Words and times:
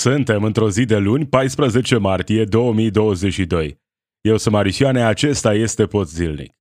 Suntem 0.00 0.44
într-o 0.44 0.70
zi 0.70 0.84
de 0.84 0.96
luni, 0.96 1.26
14 1.26 1.96
martie 1.96 2.44
2022. 2.44 3.80
Eu 4.20 4.36
sunt 4.36 4.54
Marisioane, 4.54 5.02
acesta 5.02 5.54
este 5.54 5.86
Pot 5.86 6.08
Zilnic. 6.08 6.52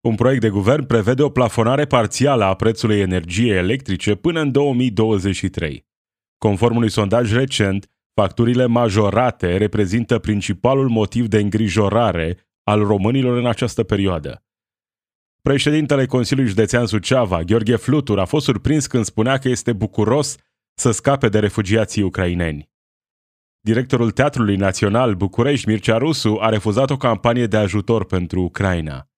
Un 0.00 0.14
proiect 0.14 0.40
de 0.40 0.48
guvern 0.48 0.86
prevede 0.86 1.22
o 1.22 1.28
plafonare 1.28 1.84
parțială 1.84 2.44
a 2.44 2.54
prețului 2.54 3.00
energiei 3.00 3.56
electrice 3.56 4.14
până 4.14 4.40
în 4.40 4.52
2023. 4.52 5.86
Conform 6.38 6.76
unui 6.76 6.90
sondaj 6.90 7.32
recent, 7.32 7.90
facturile 8.14 8.66
majorate 8.66 9.56
reprezintă 9.56 10.18
principalul 10.18 10.88
motiv 10.88 11.26
de 11.26 11.38
îngrijorare 11.38 12.38
al 12.62 12.84
românilor 12.84 13.36
în 13.36 13.46
această 13.46 13.82
perioadă. 13.82 14.44
Președintele 15.42 16.06
Consiliului 16.06 16.52
Județean 16.52 16.86
Suceava, 16.86 17.42
Gheorghe 17.42 17.76
Flutur, 17.76 18.18
a 18.18 18.24
fost 18.24 18.44
surprins 18.44 18.86
când 18.86 19.04
spunea 19.04 19.38
că 19.38 19.48
este 19.48 19.72
bucuros 19.72 20.36
să 20.74 20.90
scape 20.90 21.28
de 21.28 21.38
refugiații 21.38 22.02
ucraineni. 22.02 22.72
Directorul 23.60 24.10
Teatrului 24.10 24.56
Național 24.56 25.14
București, 25.14 25.68
Mircea 25.68 25.96
Rusu, 25.96 26.36
a 26.40 26.48
refuzat 26.48 26.90
o 26.90 26.96
campanie 26.96 27.46
de 27.46 27.56
ajutor 27.56 28.04
pentru 28.04 28.40
Ucraina. 28.40 29.08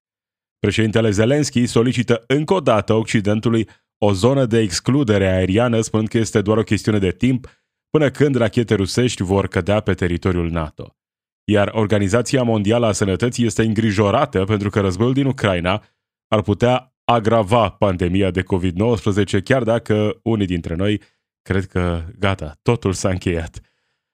Președintele 0.58 1.10
Zelenski 1.10 1.66
solicită 1.66 2.24
încă 2.26 2.54
o 2.54 2.60
dată 2.60 2.92
Occidentului 2.92 3.68
o 3.98 4.12
zonă 4.12 4.46
de 4.46 4.58
excludere 4.58 5.28
aeriană, 5.28 5.80
spunând 5.80 6.08
că 6.08 6.18
este 6.18 6.42
doar 6.42 6.56
o 6.58 6.62
chestiune 6.62 6.98
de 6.98 7.10
timp 7.10 7.48
până 7.90 8.10
când 8.10 8.34
rachete 8.34 8.74
rusești 8.74 9.22
vor 9.22 9.46
cădea 9.46 9.80
pe 9.80 9.94
teritoriul 9.94 10.50
NATO. 10.50 10.96
Iar 11.44 11.70
Organizația 11.72 12.42
Mondială 12.42 12.86
a 12.86 12.92
Sănătății 12.92 13.46
este 13.46 13.62
îngrijorată 13.62 14.44
pentru 14.44 14.70
că 14.70 14.80
războiul 14.80 15.12
din 15.12 15.26
Ucraina 15.26 15.84
ar 16.28 16.42
putea 16.42 16.94
agrava 17.04 17.70
pandemia 17.70 18.30
de 18.30 18.42
COVID-19, 18.42 19.42
chiar 19.44 19.62
dacă 19.62 20.20
unii 20.22 20.46
dintre 20.46 20.74
noi 20.74 21.00
cred 21.46 21.66
că 21.66 22.02
gata, 22.18 22.58
totul 22.62 22.92
s-a 22.92 23.08
încheiat. 23.08 23.60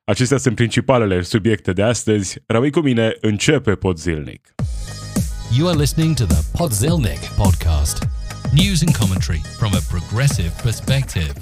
Acestea 0.05 0.39
sunt 0.39 0.55
principalele 0.55 1.23
subiecte 1.23 1.73
de 1.73 1.83
astăzi. 1.83 2.39
Rămâi 2.47 2.71
cu 2.71 2.81
mine, 2.81 3.17
începe 3.21 3.75
Pod 3.75 3.97
Zilnic. 3.97 4.55
You 5.59 5.69
are 5.69 5.79
listening 5.79 6.17
to 6.17 6.25
the 6.25 6.43
Podzilnic 6.57 7.21
podcast. 7.37 8.09
News 8.55 8.83
and 8.87 8.97
commentary 8.97 9.41
from 9.59 9.71
a 9.75 9.83
progressive 9.91 10.53
perspective. 10.63 11.33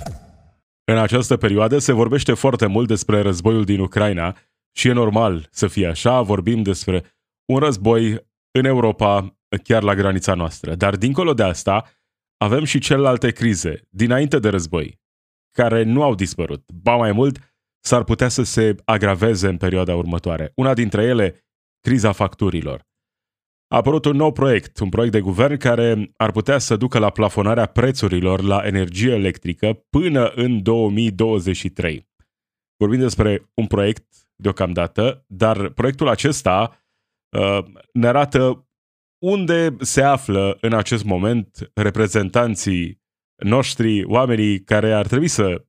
În 0.84 0.98
această 0.98 1.36
perioadă 1.36 1.78
se 1.78 1.92
vorbește 1.92 2.34
foarte 2.34 2.66
mult 2.66 2.88
despre 2.88 3.20
războiul 3.20 3.64
din 3.64 3.80
Ucraina 3.80 4.36
și 4.72 4.88
e 4.88 4.92
normal 4.92 5.48
să 5.50 5.66
fie 5.66 5.86
așa, 5.86 6.22
vorbim 6.22 6.62
despre 6.62 7.04
un 7.44 7.58
război 7.58 8.26
în 8.50 8.64
Europa, 8.64 9.36
chiar 9.62 9.82
la 9.82 9.94
granița 9.94 10.34
noastră. 10.34 10.74
Dar 10.74 10.96
dincolo 10.96 11.34
de 11.34 11.42
asta, 11.42 11.84
avem 12.36 12.64
și 12.64 12.78
celelalte 12.78 13.30
crize, 13.30 13.80
dinainte 13.88 14.38
de 14.38 14.48
război, 14.48 14.99
care 15.62 15.82
nu 15.82 16.02
au 16.02 16.14
dispărut. 16.14 16.72
Ba 16.72 16.96
mai 16.96 17.12
mult, 17.12 17.54
s-ar 17.80 18.04
putea 18.04 18.28
să 18.28 18.42
se 18.42 18.74
agraveze 18.84 19.48
în 19.48 19.56
perioada 19.56 19.94
următoare. 19.94 20.52
Una 20.54 20.74
dintre 20.74 21.02
ele, 21.02 21.44
criza 21.80 22.12
facturilor. 22.12 22.88
A 23.68 23.76
apărut 23.76 24.04
un 24.04 24.16
nou 24.16 24.32
proiect, 24.32 24.78
un 24.78 24.88
proiect 24.88 25.12
de 25.12 25.20
guvern 25.20 25.56
care 25.56 26.12
ar 26.16 26.30
putea 26.30 26.58
să 26.58 26.76
ducă 26.76 26.98
la 26.98 27.10
plafonarea 27.10 27.66
prețurilor 27.66 28.42
la 28.42 28.62
energie 28.64 29.12
electrică 29.12 29.86
până 29.90 30.26
în 30.28 30.62
2023. 30.62 32.08
Vorbim 32.76 33.00
despre 33.00 33.50
un 33.54 33.66
proiect 33.66 34.06
deocamdată, 34.36 35.24
dar 35.26 35.68
proiectul 35.68 36.08
acesta 36.08 36.84
uh, 37.36 37.64
ne 37.92 38.06
arată 38.06 38.68
unde 39.22 39.76
se 39.80 40.02
află 40.02 40.58
în 40.60 40.72
acest 40.72 41.04
moment 41.04 41.70
reprezentanții 41.74 42.99
noștri, 43.40 44.04
oamenii 44.04 44.60
care 44.60 44.92
ar 44.92 45.06
trebui 45.06 45.28
să 45.28 45.64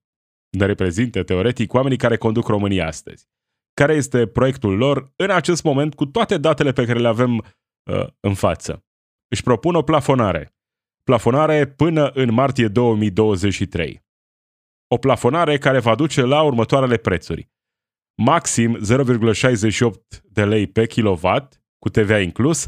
ne 0.49 0.65
reprezinte 0.65 1.23
teoretic, 1.23 1.73
oamenii 1.73 1.97
care 1.97 2.17
conduc 2.17 2.47
România 2.47 2.87
astăzi. 2.87 3.27
Care 3.73 3.93
este 3.93 4.27
proiectul 4.27 4.77
lor 4.77 5.13
în 5.15 5.29
acest 5.29 5.63
moment 5.63 5.95
cu 5.95 6.05
toate 6.05 6.37
datele 6.37 6.71
pe 6.71 6.85
care 6.85 6.99
le 6.99 7.07
avem 7.07 7.37
uh, 7.37 8.07
în 8.19 8.33
față? 8.33 8.85
Își 9.27 9.43
propun 9.43 9.75
o 9.75 9.81
plafonare. 9.81 10.55
Plafonare 11.03 11.67
până 11.67 12.09
în 12.09 12.33
martie 12.33 12.67
2023. 12.67 14.03
O 14.87 14.97
plafonare 14.97 15.57
care 15.57 15.79
va 15.79 15.95
duce 15.95 16.21
la 16.21 16.41
următoarele 16.41 16.97
prețuri. 16.97 17.49
Maxim 18.17 18.77
0,68 18.77 20.21
de 20.23 20.45
lei 20.45 20.67
pe 20.67 20.87
kilowatt, 20.87 21.63
cu 21.79 21.89
TVA 21.89 22.19
inclus, 22.19 22.67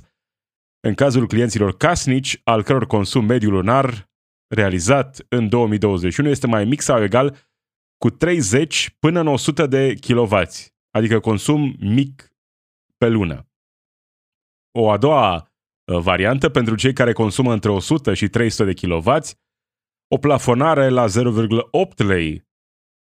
în 0.79 0.93
cazul 0.93 1.27
clienților 1.27 1.77
casnici, 1.77 2.41
al 2.43 2.63
căror 2.63 2.85
consum 2.85 3.25
mediu 3.25 3.49
lunar 3.49 4.11
realizat 4.53 5.25
în 5.29 5.49
2021 5.49 6.29
este 6.29 6.47
mai 6.47 6.65
mic 6.65 6.81
sau 6.81 7.03
egal 7.03 7.37
cu 7.97 8.09
30 8.09 8.95
până 8.99 9.19
în 9.19 9.27
100 9.27 9.67
de 9.67 9.93
kW, 9.93 10.37
adică 10.91 11.19
consum 11.19 11.75
mic 11.79 12.31
pe 12.97 13.07
lună. 13.07 13.47
O 14.77 14.91
a 14.91 14.97
doua 14.97 15.35
uh, 15.35 15.99
variantă 15.99 16.49
pentru 16.49 16.75
cei 16.75 16.93
care 16.93 17.13
consumă 17.13 17.53
între 17.53 17.69
100 17.69 18.13
și 18.13 18.27
300 18.27 18.73
de 18.73 18.87
kW, 18.87 19.13
o 20.07 20.17
plafonare 20.17 20.89
la 20.89 21.05
0,8 21.05 21.95
lei 21.95 22.47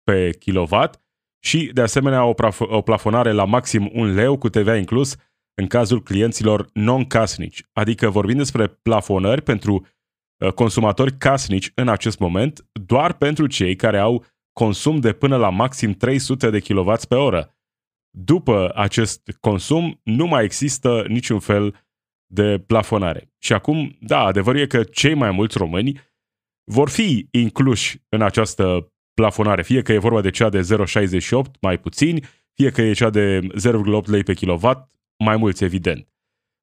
pe 0.03 0.37
kilowatt 0.39 1.03
și, 1.45 1.71
de 1.73 1.81
asemenea, 1.81 2.25
o, 2.25 2.35
o 2.59 2.83
plafonare 2.83 3.33
la 3.33 3.45
maxim 3.45 3.91
1 3.93 4.13
leu 4.13 4.39
cu 4.39 4.49
TVA 4.49 4.77
inclus 4.77 5.17
în 5.55 5.67
cazul 5.67 6.03
clienților 6.03 6.71
non-casnici, 6.73 7.65
adică 7.73 8.11
vorbim 8.11 8.37
despre 8.37 8.67
plafonări 8.67 9.43
pentru 9.43 9.75
uh, 9.75 9.89
consumatori 10.55 11.17
casnici 11.17 11.73
în 11.75 11.89
acest 11.89 12.19
moment, 12.19 12.67
doar 12.73 13.13
pentru 13.13 13.47
cei 13.47 13.77
care 13.77 13.99
au 13.99 14.25
consum 14.53 15.01
de 15.01 15.13
până 15.13 15.37
la 15.37 15.51
maxim 15.51 15.93
300 15.93 16.51
de 16.51 16.61
kW 16.61 16.93
pe 17.09 17.15
oră. 17.15 17.55
După 18.11 18.73
acest 18.75 19.37
consum 19.41 20.01
nu 20.03 20.27
mai 20.27 20.45
există 20.45 21.05
niciun 21.09 21.39
fel 21.39 21.89
de 22.33 22.59
plafonare. 22.67 23.33
Și 23.39 23.53
acum, 23.53 23.97
da, 24.01 24.19
adevărul 24.19 24.61
e 24.61 24.67
că 24.67 24.83
cei 24.83 25.15
mai 25.15 25.31
mulți 25.31 25.59
români 25.59 26.01
vor 26.65 26.89
fi 26.89 27.29
incluși 27.31 28.03
în 28.09 28.23
această 28.23 28.93
plafonare, 29.15 29.63
fie 29.63 29.83
că 29.83 29.93
e 29.93 29.99
vorba 29.99 30.21
de 30.21 30.31
cea 30.31 30.49
de 30.49 30.61
0,68 30.61 31.61
mai 31.61 31.79
puțini, 31.79 32.25
fie 32.55 32.71
că 32.71 32.83
e 32.83 32.93
cea 32.93 33.11
de 33.11 33.41
0,8 33.41 34.05
lei 34.05 34.23
pe 34.23 34.35
kilowatt, 34.35 34.91
mai 35.25 35.37
mulți, 35.37 35.65
evident. 35.65 36.09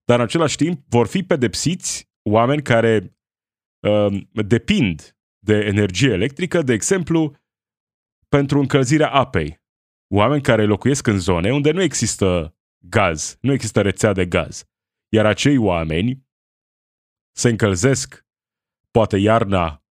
Dar 0.05 0.17
în 0.19 0.25
același 0.25 0.55
timp 0.55 0.83
vor 0.89 1.07
fi 1.07 1.23
pedepsiți 1.23 2.09
oameni 2.29 2.61
care 2.61 3.01
uh, 3.03 3.16
depind 4.31 5.17
de 5.39 5.53
energie 5.53 6.11
electrică, 6.11 6.61
de 6.61 6.73
exemplu, 6.73 7.35
pentru 8.27 8.59
încălzirea 8.59 9.11
apei. 9.11 9.65
Oameni 10.13 10.41
care 10.41 10.65
locuiesc 10.65 11.07
în 11.07 11.19
zone 11.19 11.53
unde 11.53 11.71
nu 11.71 11.81
există 11.81 12.57
gaz, 12.77 13.37
nu 13.41 13.51
există 13.51 13.81
rețea 13.81 14.13
de 14.13 14.25
gaz. 14.25 14.65
Iar 15.09 15.25
acei 15.25 15.57
oameni 15.57 16.27
se 17.35 17.49
încălzesc 17.49 18.25
poate 18.91 19.17
iarna 19.17 19.85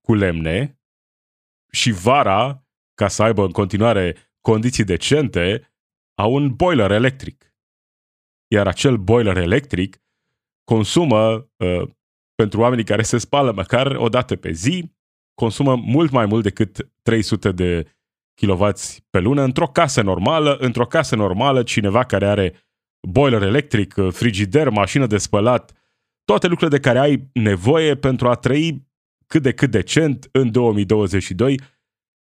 cu 0.00 0.14
lemne 0.14 0.80
și 1.72 1.90
vara, 1.90 2.66
ca 2.94 3.08
să 3.08 3.22
aibă 3.22 3.44
în 3.44 3.50
continuare 3.50 4.16
condiții 4.40 4.84
decente, 4.84 5.72
au 6.14 6.34
un 6.34 6.54
boiler 6.54 6.90
electric. 6.90 7.54
Iar 8.52 8.66
acel 8.66 8.96
boiler 8.96 9.36
electric 9.36 10.02
consumă, 10.64 11.50
uh, 11.56 11.90
pentru 12.42 12.60
oamenii 12.60 12.84
care 12.84 13.02
se 13.02 13.18
spală 13.18 13.52
măcar 13.52 13.86
o 13.86 14.08
dată 14.08 14.36
pe 14.36 14.52
zi, 14.52 14.92
consumă 15.34 15.76
mult 15.76 16.10
mai 16.10 16.26
mult 16.26 16.42
decât 16.42 16.90
300 17.02 17.52
de 17.52 17.84
kW 18.34 18.68
pe 19.10 19.18
lună 19.18 19.42
într-o 19.42 19.66
casă 19.66 20.02
normală, 20.02 20.56
într-o 20.56 20.86
casă 20.86 21.16
normală 21.16 21.62
cineva 21.62 22.04
care 22.04 22.26
are 22.26 22.54
boiler 23.08 23.42
electric, 23.42 23.94
frigider, 24.10 24.68
mașină 24.68 25.06
de 25.06 25.18
spălat, 25.18 25.72
toate 26.24 26.46
lucrurile 26.46 26.76
de 26.76 26.82
care 26.88 26.98
ai 26.98 27.30
nevoie 27.32 27.94
pentru 27.94 28.28
a 28.28 28.34
trăi 28.34 28.86
cât 29.26 29.42
de 29.42 29.52
cât 29.52 29.70
decent 29.70 30.28
în 30.32 30.50
2022. 30.50 31.60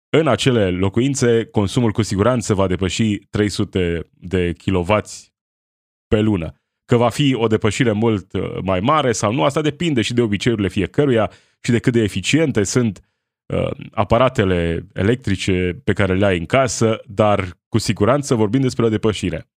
În 0.10 0.28
acele 0.28 0.70
locuințe, 0.70 1.46
consumul 1.46 1.92
cu 1.92 2.02
siguranță 2.02 2.54
va 2.54 2.68
depăși 2.68 3.18
300 3.18 4.10
de 4.14 4.54
kW 4.54 4.96
pe 6.08 6.20
lună. 6.20 6.61
Că 6.86 6.96
va 6.96 7.10
fi 7.10 7.34
o 7.34 7.48
depășire 7.48 7.92
mult 7.92 8.34
uh, 8.34 8.58
mai 8.64 8.80
mare 8.80 9.12
sau 9.12 9.34
nu, 9.34 9.44
asta 9.44 9.62
depinde 9.62 10.02
și 10.02 10.14
de 10.14 10.22
obiceiurile 10.22 10.68
fiecăruia 10.68 11.32
și 11.62 11.72
de 11.72 11.80
cât 11.80 11.94
de 11.94 12.02
eficiente 12.02 12.64
sunt 12.64 13.00
uh, 13.54 13.72
aparatele 13.92 14.88
electrice 14.94 15.82
pe 15.84 15.94
care 15.94 16.16
le 16.16 16.26
ai 16.26 16.38
în 16.38 16.46
casă, 16.46 17.02
dar 17.06 17.60
cu 17.68 17.78
siguranță 17.78 18.36
vorbim 18.36 18.62
despre 18.62 18.86
o 18.86 18.90
depășire. 18.90 19.50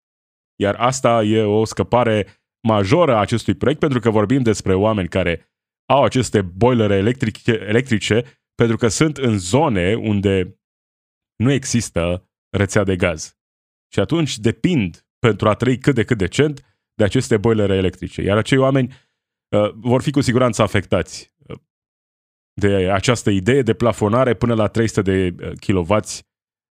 Iar 0.56 0.76
asta 0.76 1.24
e 1.24 1.42
o 1.42 1.66
scăpare 1.66 2.28
majoră 2.68 3.16
a 3.16 3.20
acestui 3.20 3.54
proiect 3.54 3.80
pentru 3.80 4.00
că 4.00 4.10
vorbim 4.10 4.42
despre 4.42 4.74
oameni 4.74 5.08
care 5.08 5.54
au 5.86 6.04
aceste 6.04 6.42
boilere 6.42 6.96
electrice, 6.96 7.52
electrice 7.52 8.24
pentru 8.56 8.78
că 8.78 8.88
sunt 8.88 9.18
în 9.18 9.38
zone 9.38 9.94
unde 9.94 10.60
nu 11.36 11.52
există 11.52 12.30
rețea 12.50 12.84
de 12.84 12.96
gaz. 12.96 13.38
Și 13.94 14.00
atunci 14.00 14.38
depind 14.38 15.06
pentru 15.20 15.50
a 15.50 15.54
trăi 15.54 15.78
cât 15.78 15.96
de 15.96 16.04
cât 16.04 16.18
decent 16.18 16.73
de 16.94 17.04
aceste 17.04 17.38
boilere 17.38 17.76
electrice. 17.76 18.22
Iar 18.22 18.38
acei 18.38 18.58
oameni 18.58 18.94
uh, 19.56 19.72
vor 19.74 20.02
fi 20.02 20.12
cu 20.12 20.22
siguranță 20.22 20.62
afectați 20.62 21.34
uh, 21.48 21.58
de 22.54 22.92
această 22.92 23.30
idee 23.30 23.62
de 23.62 23.74
plafonare 23.74 24.34
până 24.34 24.54
la 24.54 24.68
300 24.68 25.02
de 25.02 25.36
uh, 25.46 25.52
kW 25.60 25.98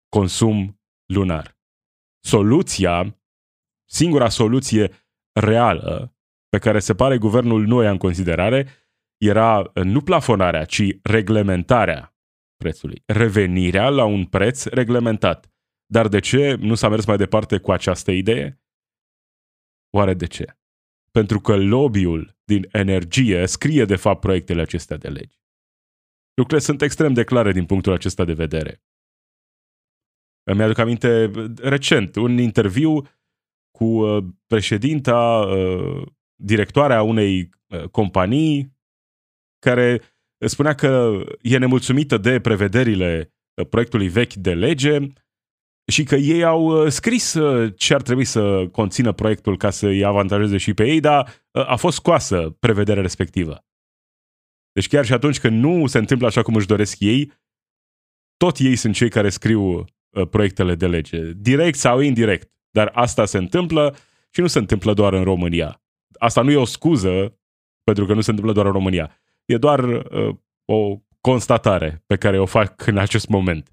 consum 0.08 0.80
lunar. 1.14 1.58
Soluția, 2.24 3.18
singura 3.90 4.28
soluție 4.28 4.90
reală 5.40 6.16
pe 6.48 6.58
care 6.58 6.78
se 6.78 6.94
pare 6.94 7.18
guvernul 7.18 7.66
nu 7.66 7.82
ia 7.82 7.90
în 7.90 7.96
considerare 7.96 8.66
era 9.20 9.70
nu 9.74 10.00
plafonarea, 10.00 10.64
ci 10.64 10.82
reglementarea 11.02 12.16
prețului. 12.56 13.02
Revenirea 13.06 13.88
la 13.88 14.04
un 14.04 14.24
preț 14.24 14.64
reglementat. 14.64 15.52
Dar 15.86 16.08
de 16.08 16.20
ce 16.20 16.54
nu 16.54 16.74
s-a 16.74 16.88
mers 16.88 17.04
mai 17.04 17.16
departe 17.16 17.58
cu 17.58 17.72
această 17.72 18.10
idee? 18.10 18.60
Oare 19.96 20.14
de 20.14 20.26
ce? 20.26 20.56
Pentru 21.10 21.40
că 21.40 21.56
lobby-ul 21.56 22.36
din 22.44 22.68
energie 22.72 23.46
scrie 23.46 23.84
de 23.84 23.96
fapt 23.96 24.20
proiectele 24.20 24.60
acestea 24.60 24.96
de 24.96 25.08
legi. 25.08 25.40
Lucrurile 26.34 26.66
sunt 26.66 26.82
extrem 26.82 27.12
de 27.12 27.24
clare 27.24 27.52
din 27.52 27.66
punctul 27.66 27.92
acesta 27.92 28.24
de 28.24 28.32
vedere. 28.32 28.82
Îmi 30.50 30.62
aduc 30.62 30.78
aminte 30.78 31.30
recent 31.56 32.16
un 32.16 32.38
interviu 32.38 33.02
cu 33.78 33.84
uh, 33.84 34.24
președinta, 34.46 35.38
uh, 35.38 36.06
directoarea 36.34 37.02
unei 37.02 37.50
uh, 37.66 37.88
companii 37.88 38.76
care 39.58 40.00
spunea 40.46 40.74
că 40.74 41.22
e 41.40 41.58
nemulțumită 41.58 42.18
de 42.18 42.40
prevederile 42.40 43.34
proiectului 43.70 44.08
vechi 44.08 44.34
de 44.34 44.54
lege 44.54 44.98
și 45.86 46.04
că 46.04 46.14
ei 46.14 46.44
au 46.44 46.88
scris 46.88 47.36
ce 47.76 47.94
ar 47.94 48.02
trebui 48.02 48.24
să 48.24 48.68
conțină 48.72 49.12
proiectul 49.12 49.56
ca 49.56 49.70
să 49.70 49.86
îi 49.86 50.04
avantajeze 50.04 50.56
și 50.56 50.74
pe 50.74 50.86
ei, 50.86 51.00
dar 51.00 51.46
a 51.50 51.76
fost 51.76 51.96
scoasă 51.96 52.56
prevederea 52.60 53.02
respectivă. 53.02 53.64
Deci 54.72 54.88
chiar 54.88 55.04
și 55.04 55.12
atunci 55.12 55.40
când 55.40 55.64
nu 55.64 55.86
se 55.86 55.98
întâmplă 55.98 56.26
așa 56.26 56.42
cum 56.42 56.54
își 56.54 56.66
doresc 56.66 57.00
ei, 57.00 57.32
tot 58.36 58.58
ei 58.58 58.76
sunt 58.76 58.94
cei 58.94 59.08
care 59.08 59.28
scriu 59.28 59.84
proiectele 60.30 60.74
de 60.74 60.86
lege, 60.86 61.32
direct 61.32 61.78
sau 61.78 62.00
indirect. 62.00 62.52
Dar 62.70 62.90
asta 62.94 63.24
se 63.24 63.38
întâmplă 63.38 63.96
și 64.30 64.40
nu 64.40 64.46
se 64.46 64.58
întâmplă 64.58 64.94
doar 64.94 65.12
în 65.12 65.24
România. 65.24 65.82
Asta 66.18 66.42
nu 66.42 66.50
e 66.50 66.56
o 66.56 66.64
scuză 66.64 67.38
pentru 67.84 68.06
că 68.06 68.14
nu 68.14 68.20
se 68.20 68.30
întâmplă 68.30 68.54
doar 68.54 68.66
în 68.66 68.72
România. 68.72 69.20
E 69.44 69.56
doar 69.56 69.84
uh, 69.84 70.36
o 70.64 70.98
constatare 71.20 72.02
pe 72.06 72.16
care 72.16 72.38
o 72.38 72.46
fac 72.46 72.86
în 72.86 72.98
acest 72.98 73.28
moment. 73.28 73.72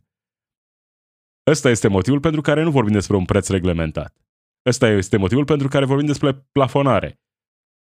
Ăsta 1.50 1.70
este 1.70 1.88
motivul 1.88 2.20
pentru 2.20 2.42
care 2.42 2.64
nu 2.64 2.72
vorbim 2.72 2.94
despre 2.94 3.16
un 3.16 3.26
preț 3.26 3.48
reglementat. 3.48 4.16
Ăsta 4.66 4.88
este 4.88 5.18
motivul 5.18 5.46
pentru 5.46 5.68
care 5.68 5.86
vorbim 5.86 6.06
despre 6.06 6.34
plafonare. 6.34 7.22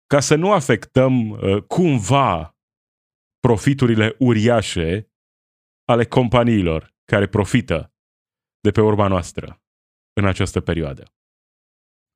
Ca 0.06 0.20
să 0.20 0.34
nu 0.34 0.52
afectăm 0.52 1.30
uh, 1.30 1.62
cumva 1.62 2.58
profiturile 3.40 4.16
uriașe 4.18 5.10
ale 5.84 6.04
companiilor 6.04 6.94
care 7.04 7.26
profită 7.28 7.94
de 8.60 8.70
pe 8.70 8.80
urma 8.80 9.08
noastră 9.08 9.62
în 10.12 10.26
această 10.26 10.60
perioadă. 10.60 11.14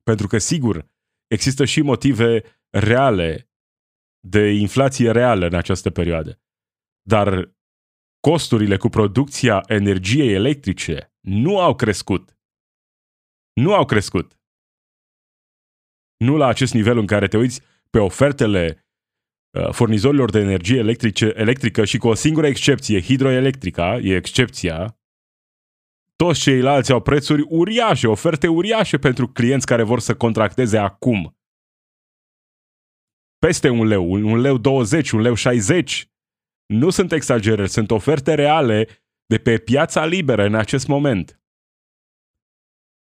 Pentru 0.03 0.27
că, 0.27 0.37
sigur, 0.37 0.87
există 1.27 1.65
și 1.65 1.81
motive 1.81 2.43
reale 2.69 3.49
de 4.27 4.51
inflație 4.51 5.11
reală 5.11 5.45
în 5.45 5.53
această 5.53 5.89
perioadă. 5.89 6.41
Dar 7.01 7.55
costurile 8.19 8.77
cu 8.77 8.89
producția 8.89 9.63
energiei 9.67 10.33
electrice 10.33 11.14
nu 11.25 11.59
au 11.59 11.75
crescut. 11.75 12.37
Nu 13.53 13.73
au 13.73 13.85
crescut. 13.85 14.39
Nu 16.17 16.37
la 16.37 16.47
acest 16.47 16.73
nivel 16.73 16.97
în 16.97 17.05
care 17.05 17.27
te 17.27 17.37
uiți 17.37 17.61
pe 17.89 17.99
ofertele 17.99 18.85
uh, 19.57 19.69
furnizorilor 19.71 20.29
de 20.31 20.39
energie 20.39 20.77
electrice, 20.77 21.33
electrică 21.35 21.85
și 21.85 21.97
cu 21.97 22.07
o 22.07 22.13
singură 22.13 22.47
excepție, 22.47 23.01
hidroelectrica, 23.01 23.97
e 23.97 24.15
excepția, 24.15 24.99
toți 26.15 26.39
ceilalți 26.39 26.91
au 26.91 27.01
prețuri 27.01 27.45
uriașe, 27.49 28.07
oferte 28.07 28.47
uriașe 28.47 28.97
pentru 28.97 29.27
clienți 29.27 29.65
care 29.65 29.83
vor 29.83 29.99
să 29.99 30.15
contracteze 30.15 30.77
acum. 30.77 31.37
Peste 33.37 33.69
un 33.69 33.87
leu, 33.87 34.11
un 34.11 34.39
leu 34.39 34.57
20, 34.57 35.11
un 35.11 35.21
leu 35.21 35.33
60. 35.33 36.09
Nu 36.65 36.89
sunt 36.89 37.11
exagerări, 37.11 37.69
sunt 37.69 37.91
oferte 37.91 38.33
reale 38.33 38.87
de 39.25 39.37
pe 39.37 39.57
piața 39.57 40.05
liberă 40.05 40.43
în 40.43 40.55
acest 40.55 40.87
moment. 40.87 41.41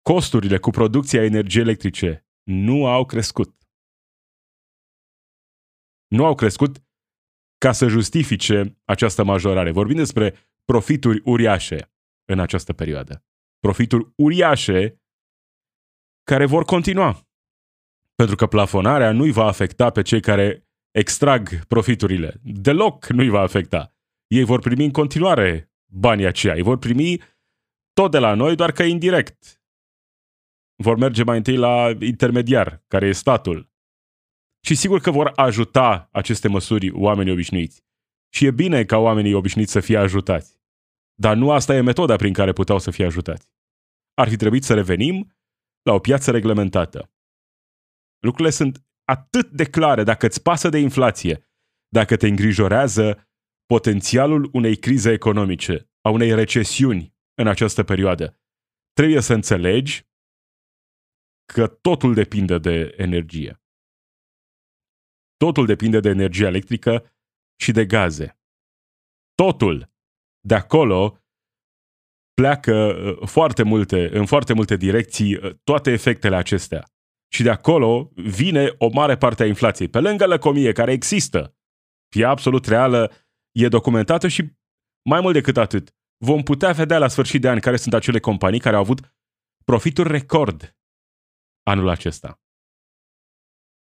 Costurile 0.01 0.57
cu 0.57 0.69
producția 0.69 1.23
energiei 1.23 1.63
electrice 1.63 2.25
nu 2.43 2.87
au 2.87 3.05
crescut. 3.05 3.55
Nu 6.07 6.25
au 6.25 6.35
crescut 6.35 6.83
ca 7.57 7.71
să 7.71 7.87
justifice 7.87 8.77
această 8.85 9.23
majorare. 9.23 9.71
Vorbim 9.71 9.95
despre 9.95 10.35
profituri 10.65 11.21
uriașe 11.25 11.93
în 12.25 12.39
această 12.39 12.73
perioadă. 12.73 13.25
Profituri 13.59 14.11
uriașe 14.15 15.01
care 16.23 16.45
vor 16.45 16.63
continua. 16.63 17.27
Pentru 18.15 18.35
că 18.35 18.47
plafonarea 18.47 19.11
nu 19.11 19.23
îi 19.23 19.31
va 19.31 19.45
afecta 19.45 19.89
pe 19.89 20.01
cei 20.01 20.21
care 20.21 20.67
extrag 20.91 21.65
profiturile. 21.67 22.39
Deloc 22.43 23.07
nu 23.07 23.21
îi 23.21 23.29
va 23.29 23.41
afecta. 23.41 23.95
Ei 24.27 24.43
vor 24.43 24.59
primi 24.59 24.85
în 24.85 24.91
continuare 24.91 25.70
banii 25.91 26.25
aceia. 26.25 26.55
Ei 26.55 26.61
vor 26.61 26.77
primi 26.77 27.21
tot 27.93 28.11
de 28.11 28.17
la 28.17 28.33
noi, 28.33 28.55
doar 28.55 28.71
că 28.71 28.83
indirect. 28.83 29.61
Vor 30.75 30.97
merge 30.97 31.23
mai 31.23 31.38
întâi 31.38 31.55
la 31.55 31.89
intermediar, 31.99 32.83
care 32.88 33.07
e 33.07 33.11
statul. 33.11 33.69
Și 34.65 34.75
sigur 34.75 34.99
că 34.99 35.11
vor 35.11 35.31
ajuta 35.35 36.09
aceste 36.11 36.47
măsuri 36.47 36.91
oamenii 36.91 37.31
obișnuiți. 37.31 37.83
Și 38.33 38.45
e 38.45 38.51
bine 38.51 38.85
ca 38.85 38.97
oamenii 38.97 39.33
obișnuiți 39.33 39.71
să 39.71 39.79
fie 39.79 39.97
ajutați. 39.97 40.59
Dar 41.13 41.35
nu 41.35 41.51
asta 41.51 41.75
e 41.75 41.81
metoda 41.81 42.15
prin 42.15 42.33
care 42.33 42.53
puteau 42.53 42.79
să 42.79 42.91
fie 42.91 43.05
ajutați. 43.05 43.49
Ar 44.13 44.29
fi 44.29 44.35
trebuit 44.35 44.63
să 44.63 44.73
revenim 44.73 45.35
la 45.81 45.93
o 45.93 45.99
piață 45.99 46.31
reglementată. 46.31 47.11
Lucrurile 48.19 48.53
sunt 48.53 48.85
atât 49.03 49.49
de 49.49 49.65
clare 49.65 50.03
dacă 50.03 50.25
îți 50.25 50.41
pasă 50.41 50.69
de 50.69 50.77
inflație, 50.77 51.49
dacă 51.88 52.15
te 52.17 52.27
îngrijorează 52.27 53.30
potențialul 53.75 54.50
unei 54.53 54.75
crize 54.75 55.12
economice, 55.12 55.89
a 56.01 56.09
unei 56.09 56.35
recesiuni 56.35 57.15
în 57.33 57.47
această 57.47 57.83
perioadă. 57.83 58.39
Trebuie 58.94 59.21
să 59.21 59.33
înțelegi 59.33 60.07
că 61.53 61.68
totul 61.68 62.13
depinde 62.13 62.57
de 62.57 62.94
energie. 62.97 63.62
Totul 65.38 65.65
depinde 65.65 66.00
de 66.00 66.09
energie 66.09 66.45
electrică 66.45 67.13
și 67.59 67.71
de 67.71 67.85
gaze. 67.85 68.39
Totul 69.35 69.94
de 70.47 70.56
acolo 70.56 71.17
pleacă 72.33 72.74
uh, 72.74 73.27
foarte 73.27 73.63
multe, 73.63 74.17
în 74.17 74.25
foarte 74.25 74.53
multe 74.53 74.75
direcții 74.75 75.35
uh, 75.35 75.56
toate 75.63 75.91
efectele 75.91 76.36
acestea. 76.36 76.84
Și 77.34 77.43
de 77.43 77.50
acolo 77.50 78.12
vine 78.15 78.75
o 78.77 78.89
mare 78.89 79.17
parte 79.17 79.43
a 79.43 79.48
inflației. 79.48 79.88
Pe 79.88 80.00
lângă 80.00 80.25
lăcomie, 80.25 80.72
care 80.72 80.91
există, 80.91 81.55
e 82.10 82.25
absolut 82.25 82.65
reală, 82.65 83.12
e 83.51 83.67
documentată 83.67 84.27
și 84.27 84.53
mai 85.10 85.22
mult 85.22 85.34
decât 85.34 85.58
atât, 85.58 85.96
vom 86.17 86.43
putea 86.43 86.72
vedea 86.72 86.98
la 86.98 87.08
sfârșit 87.08 87.41
de 87.41 87.50
an 87.50 87.60
care 87.60 87.77
sunt 87.77 87.93
acele 87.93 88.20
companii 88.20 88.60
care 88.60 88.75
au 88.75 88.81
avut 88.81 89.15
profituri 89.65 90.12
record 90.12 90.77
anul 91.63 91.89
acesta. 91.89 92.41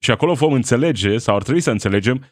Și 0.02 0.10
acolo 0.10 0.34
vom 0.34 0.52
înțelege, 0.52 1.18
sau 1.18 1.36
ar 1.36 1.42
trebui 1.42 1.60
să 1.60 1.70
înțelegem, 1.70 2.24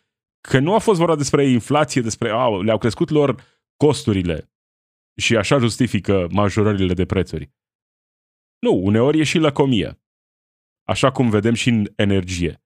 că 0.49 0.59
nu 0.59 0.75
a 0.75 0.79
fost 0.79 0.99
vorba 0.99 1.17
despre 1.17 1.49
inflație, 1.49 2.01
despre, 2.01 2.31
au, 2.31 2.63
le-au 2.63 2.79
crescut 2.79 3.11
lor 3.11 3.43
costurile 3.77 4.53
și 5.17 5.37
așa 5.37 5.59
justifică 5.59 6.27
majorările 6.31 6.95
de 6.95 7.07
prețuri. 7.07 7.53
Nu, 8.59 8.75
uneori 8.85 9.19
e 9.21 9.25
și 9.25 9.39
lăcomie. 9.39 10.03
Așa 10.87 11.13
cum 11.13 11.31
vedem 11.31 11.55
și 11.55 11.69
în 11.69 11.93
energie. 11.97 12.63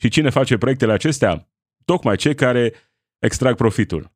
Și 0.00 0.08
cine 0.08 0.30
face 0.30 0.58
proiectele 0.58 0.92
acestea? 0.92 1.52
Tocmai 1.84 2.16
cei 2.16 2.34
care 2.34 2.72
extrag 3.18 3.56
profitul. 3.56 4.12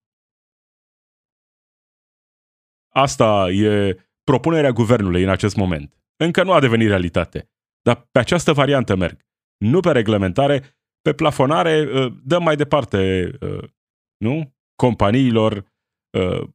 Asta 2.88 3.50
e 3.50 3.96
propunerea 4.24 4.70
guvernului 4.70 5.22
în 5.22 5.28
acest 5.28 5.56
moment. 5.56 5.96
Încă 6.16 6.42
nu 6.42 6.52
a 6.52 6.60
devenit 6.60 6.88
realitate. 6.88 7.50
Dar 7.82 8.08
pe 8.10 8.18
această 8.18 8.52
variantă 8.52 8.96
merg. 8.96 9.20
Nu 9.56 9.80
pe 9.80 9.92
reglementare, 9.92 10.76
pe 11.00 11.12
plafonare 11.14 11.88
ă, 11.94 12.08
dăm 12.24 12.42
mai 12.42 12.56
departe 12.56 13.30
ă, 13.42 13.68
nu? 14.16 14.54
companiilor 14.74 15.52
uh, 16.18 16.48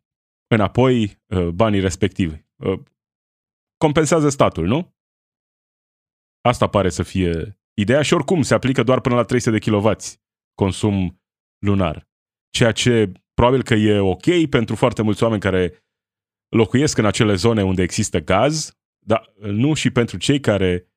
înapoi 0.48 1.24
uh, 1.26 1.48
banii 1.48 1.80
respectivi. 1.80 2.46
Uh, 2.56 2.80
compensează 3.78 4.30
statul, 4.30 4.66
nu? 4.66 4.96
Asta 6.42 6.68
pare 6.68 6.90
să 6.90 7.04
fie 7.04 7.60
ideea 7.74 8.02
și 8.02 8.14
oricum 8.14 8.42
se 8.42 8.54
aplică 8.54 8.84
doar 8.84 9.02
până 9.02 9.16
la 9.16 9.24
300 9.24 9.58
de 9.58 9.72
kW 9.72 9.92
consum 10.54 11.22
lunar. 11.58 12.07
Ceea 12.58 12.72
ce 12.72 13.12
probabil 13.34 13.64
că 13.64 13.74
e 13.74 14.00
ok 14.00 14.50
pentru 14.50 14.76
foarte 14.76 15.02
mulți 15.02 15.24
oameni 15.24 15.42
care 15.42 15.74
locuiesc 16.50 16.98
în 16.98 17.06
acele 17.06 17.36
zone 17.36 17.64
unde 17.64 17.82
există 17.82 18.20
gaz, 18.20 18.78
dar 19.00 19.34
nu 19.40 19.74
și 19.74 19.90
pentru 19.90 20.18
cei 20.18 20.40
care 20.40 20.88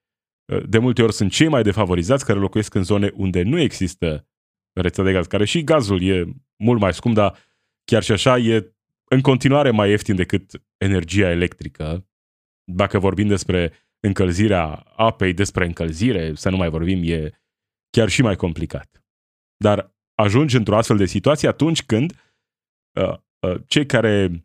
uh, 0.53 0.63
de 0.69 0.79
multe 0.79 1.03
ori 1.03 1.13
sunt 1.13 1.31
cei 1.31 1.49
mai 1.49 1.63
defavorizați, 1.63 2.25
care 2.25 2.39
locuiesc 2.39 2.75
în 2.75 2.83
zone 2.83 3.11
unde 3.15 3.43
nu 3.43 3.59
există 3.59 4.29
rețea 4.73 5.05
de 5.05 5.13
gaz, 5.13 5.27
care 5.27 5.45
și 5.45 5.65
gazul 5.65 6.03
e 6.03 6.25
mult 6.57 6.81
mai 6.81 6.95
scump, 6.95 7.15
dar 7.15 7.39
chiar 7.85 8.03
și 8.03 8.13
așa 8.13 8.39
e 8.39 8.75
în 9.05 9.21
continuare 9.21 9.71
mai 9.71 9.91
ieftin 9.91 10.17
decât 10.17 10.63
energia 10.77 11.31
electrică, 11.31 12.07
Dacă 12.65 12.99
vorbim 12.99 13.29
despre 13.29 13.73
încălzirea 14.01 14.67
apei, 14.97 15.33
despre 15.33 15.65
încălzire, 15.65 16.35
să 16.35 16.51
nu 16.51 16.57
mai 16.57 16.69
vorbim, 16.69 17.01
e 17.03 17.31
chiar 17.91 18.09
și 18.09 18.23
mai 18.23 18.37
complicat. 18.37 19.05
Dar 19.57 19.99
ajungi 20.21 20.57
într-o 20.57 20.77
astfel 20.77 20.97
de 20.97 21.07
situație 21.07 21.49
atunci 21.49 21.85
când 21.85 22.13
uh, 23.01 23.19
uh, 23.47 23.63
cei 23.67 23.87
care 23.87 24.45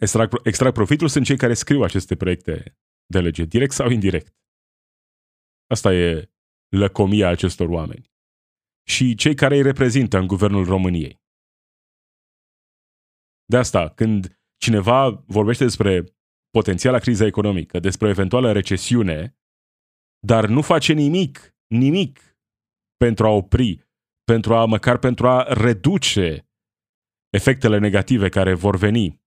extrag, 0.00 0.40
extrag 0.42 0.72
profitul 0.72 1.08
sunt 1.08 1.24
cei 1.24 1.36
care 1.36 1.54
scriu 1.54 1.82
aceste 1.82 2.16
proiecte 2.16 2.78
de 3.06 3.20
lege, 3.20 3.44
direct 3.44 3.72
sau 3.72 3.90
indirect. 3.90 4.34
Asta 5.66 5.94
e 5.94 6.30
lăcomia 6.68 7.28
acestor 7.28 7.68
oameni. 7.68 8.12
Și 8.86 9.14
cei 9.14 9.34
care 9.34 9.54
îi 9.54 9.62
reprezintă 9.62 10.18
în 10.18 10.26
guvernul 10.26 10.64
României. 10.64 11.22
De 13.44 13.56
asta, 13.56 13.88
când 13.88 14.40
cineva 14.56 15.24
vorbește 15.26 15.64
despre 15.64 16.04
potențiala 16.50 16.98
criză 16.98 17.24
economică, 17.24 17.80
despre 17.80 18.06
o 18.06 18.10
eventuală 18.10 18.52
recesiune, 18.52 19.36
dar 20.26 20.46
nu 20.46 20.62
face 20.62 20.92
nimic, 20.92 21.56
nimic 21.66 22.38
pentru 22.96 23.26
a 23.26 23.28
opri, 23.28 23.84
pentru 24.24 24.54
a, 24.54 24.64
măcar 24.64 24.98
pentru 24.98 25.28
a 25.28 25.42
reduce 25.42 26.48
efectele 27.28 27.78
negative 27.78 28.28
care 28.28 28.54
vor 28.54 28.76
veni, 28.76 29.22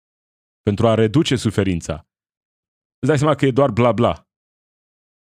pentru 0.62 0.88
a 0.88 0.94
reduce 0.94 1.36
suferința. 1.36 2.08
Îți 3.00 3.08
dai 3.08 3.18
seama 3.18 3.36
că 3.36 3.46
e 3.46 3.51
doar 3.51 3.72
bla 3.72 3.92
bla. 3.92 4.30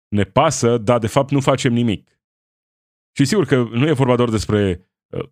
Ne 0.07 0.23
pasă, 0.23 0.77
dar 0.77 0.99
de 0.99 1.07
fapt 1.07 1.31
nu 1.31 1.39
facem 1.39 1.73
nimic. 1.73 2.21
Și 3.15 3.25
sigur 3.25 3.45
că 3.45 3.55
nu 3.55 3.87
e 3.87 3.91
vorba 3.91 4.15
doar 4.15 4.29
despre 4.29 4.89
uh, 5.07 5.29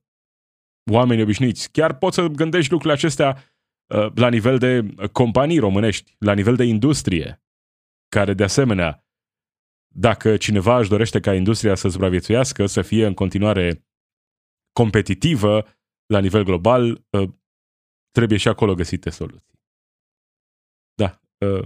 oameni 0.92 1.22
obișnuiți. 1.22 1.72
Chiar 1.72 1.98
poți 1.98 2.16
să 2.16 2.28
gândești 2.28 2.72
lucrurile 2.72 2.98
acestea 2.98 3.44
uh, 3.94 4.12
la 4.16 4.30
nivel 4.30 4.58
de 4.58 4.96
companii 5.12 5.60
românești, 5.60 6.16
la 6.20 6.34
nivel 6.34 6.56
de 6.56 6.64
industrie, 6.64 7.44
care 8.10 8.34
de 8.34 8.44
asemenea, 8.44 9.06
dacă 9.96 10.38
cineva 10.38 10.78
își 10.78 10.90
dorește 10.90 11.20
ca 11.20 11.34
industria 11.34 11.76
să 11.76 11.90
supraviețuiască, 11.90 12.66
să 12.66 12.82
fie 12.82 13.06
în 13.06 13.14
continuare 13.14 13.87
competitivă 14.78 15.66
la 16.06 16.20
nivel 16.20 16.44
global, 16.44 17.06
uh, 17.10 17.30
trebuie 18.12 18.38
și 18.38 18.48
acolo 18.48 18.74
găsite 18.74 19.10
soluții. 19.10 19.60
Da, 20.94 21.20
uh, 21.38 21.64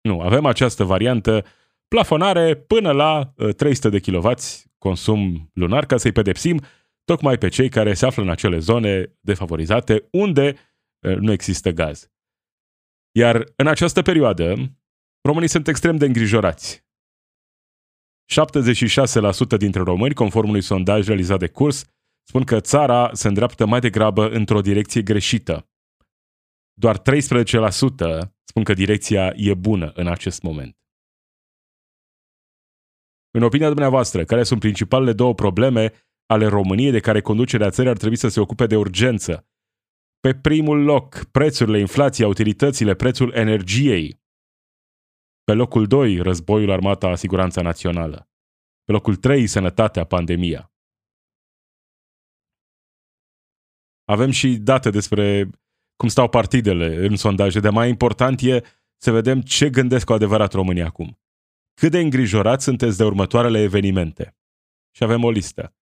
nu, 0.00 0.20
avem 0.20 0.46
această 0.46 0.84
variantă 0.84 1.44
plafonare 1.88 2.56
până 2.56 2.92
la 2.92 3.34
300 3.56 3.86
uh, 3.86 3.92
de 3.92 4.10
kW 4.10 4.30
consum 4.78 5.50
lunar 5.54 5.86
ca 5.86 5.96
să-i 5.96 6.12
pedepsim 6.12 6.60
tocmai 7.04 7.38
pe 7.38 7.48
cei 7.48 7.68
care 7.68 7.94
se 7.94 8.06
află 8.06 8.22
în 8.22 8.28
acele 8.28 8.58
zone 8.58 9.16
defavorizate 9.20 10.08
unde 10.10 10.56
nu 11.00 11.32
există 11.32 11.70
gaz. 11.70 12.10
Iar 13.16 13.44
în 13.56 13.66
această 13.66 14.02
perioadă, 14.02 14.54
românii 15.22 15.48
sunt 15.48 15.68
extrem 15.68 15.96
de 15.96 16.04
îngrijorați. 16.04 16.86
76% 19.54 19.56
dintre 19.56 19.82
români, 19.82 20.14
conform 20.14 20.48
unui 20.48 20.62
sondaj 20.62 21.06
realizat 21.06 21.38
de 21.38 21.48
curs, 21.48 21.93
spun 22.28 22.44
că 22.44 22.60
țara 22.60 23.10
se 23.12 23.28
îndreaptă 23.28 23.66
mai 23.66 23.80
degrabă 23.80 24.28
într-o 24.28 24.60
direcție 24.60 25.02
greșită. 25.02 25.68
Doar 26.72 26.98
13% 26.98 27.02
spun 28.44 28.64
că 28.64 28.72
direcția 28.72 29.32
e 29.36 29.54
bună 29.54 29.92
în 29.94 30.06
acest 30.06 30.42
moment. 30.42 30.78
În 33.30 33.42
opinia 33.42 33.68
dumneavoastră, 33.68 34.24
care 34.24 34.42
sunt 34.42 34.60
principalele 34.60 35.12
două 35.12 35.34
probleme 35.34 35.92
ale 36.26 36.46
României 36.46 36.90
de 36.90 37.00
care 37.00 37.20
conducerea 37.20 37.70
țării 37.70 37.90
ar 37.90 37.96
trebui 37.96 38.16
să 38.16 38.28
se 38.28 38.40
ocupe 38.40 38.66
de 38.66 38.76
urgență? 38.76 39.48
Pe 40.20 40.34
primul 40.34 40.82
loc, 40.82 41.24
prețurile, 41.24 41.78
inflația, 41.78 42.26
utilitățile, 42.26 42.94
prețul 42.94 43.32
energiei. 43.32 44.22
Pe 45.44 45.52
locul 45.52 45.86
2, 45.86 46.20
războiul, 46.20 46.70
armata, 46.70 47.14
siguranța 47.14 47.62
națională. 47.62 48.28
Pe 48.84 48.92
locul 48.92 49.16
3, 49.16 49.46
sănătatea, 49.46 50.04
pandemia. 50.04 50.73
Avem 54.04 54.30
și 54.30 54.56
date 54.56 54.90
despre 54.90 55.50
cum 55.96 56.08
stau 56.08 56.28
partidele 56.28 57.06
în 57.06 57.16
sondaje, 57.16 57.60
de 57.60 57.68
mai 57.68 57.88
important 57.88 58.40
e 58.40 58.62
să 58.96 59.10
vedem 59.10 59.40
ce 59.40 59.70
gândesc 59.70 60.04
cu 60.04 60.12
adevărat 60.12 60.52
România 60.52 60.86
acum. 60.86 61.18
Cât 61.74 61.90
de 61.90 61.98
îngrijorați 61.98 62.64
sunteți 62.64 62.96
de 62.96 63.04
următoarele 63.04 63.62
evenimente? 63.62 64.36
Și 64.96 65.02
avem 65.02 65.24
o 65.24 65.30
listă. 65.30 65.74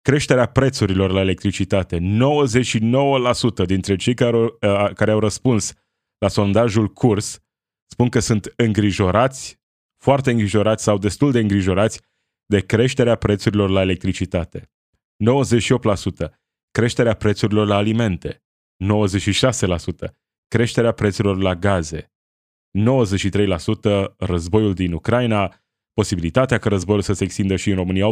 Creșterea 0.00 0.46
prețurilor 0.46 1.10
la 1.10 1.20
electricitate. 1.20 1.98
99% 1.98 3.66
dintre 3.66 3.96
cei 3.96 4.14
care, 4.14 4.36
au, 4.36 4.58
care 4.94 5.10
au 5.10 5.18
răspuns 5.18 5.72
la 6.18 6.28
sondajul 6.28 6.88
curs 6.88 7.42
spun 7.86 8.08
că 8.08 8.18
sunt 8.18 8.52
îngrijorați, 8.56 9.60
foarte 10.02 10.30
îngrijorați 10.30 10.82
sau 10.82 10.98
destul 10.98 11.32
de 11.32 11.38
îngrijorați 11.38 12.00
de 12.46 12.60
creșterea 12.60 13.16
prețurilor 13.16 13.70
la 13.70 13.80
electricitate. 13.80 14.70
98% 16.26 16.41
creșterea 16.72 17.14
prețurilor 17.14 17.66
la 17.66 17.76
alimente, 17.76 18.42
96%, 18.84 20.12
creșterea 20.48 20.92
prețurilor 20.92 21.38
la 21.38 21.54
gaze, 21.54 22.12
93% 22.78 24.16
războiul 24.16 24.74
din 24.74 24.92
Ucraina, 24.92 25.54
posibilitatea 25.92 26.58
ca 26.58 26.68
războiul 26.68 27.02
să 27.02 27.12
se 27.12 27.24
extindă 27.24 27.56
și 27.56 27.70
în 27.70 27.76
România 27.76 28.06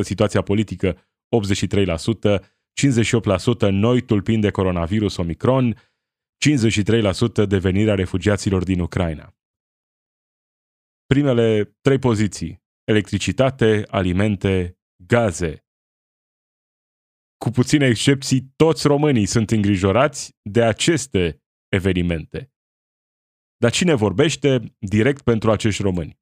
situația 0.00 0.42
politică 0.42 0.98
83%, 1.36 2.38
58% 3.66 3.70
noi 3.70 4.00
tulpind 4.00 4.42
de 4.42 4.50
coronavirus 4.50 5.16
Omicron, 5.16 5.74
53% 7.44 7.46
devenirea 7.48 7.94
refugiaților 7.94 8.64
din 8.64 8.80
Ucraina. 8.80 9.34
Primele 11.06 11.76
trei 11.80 11.98
poziții, 11.98 12.62
electricitate, 12.84 13.84
alimente, 13.88 14.78
gaze, 15.06 15.67
cu 17.38 17.50
puține 17.50 17.86
excepții, 17.86 18.52
toți 18.56 18.86
românii 18.86 19.26
sunt 19.26 19.50
îngrijorați 19.50 20.36
de 20.42 20.62
aceste 20.62 21.42
evenimente. 21.68 22.52
Dar 23.56 23.70
cine 23.70 23.94
vorbește 23.94 24.76
direct 24.78 25.22
pentru 25.22 25.50
acești 25.50 25.82
români? 25.82 26.20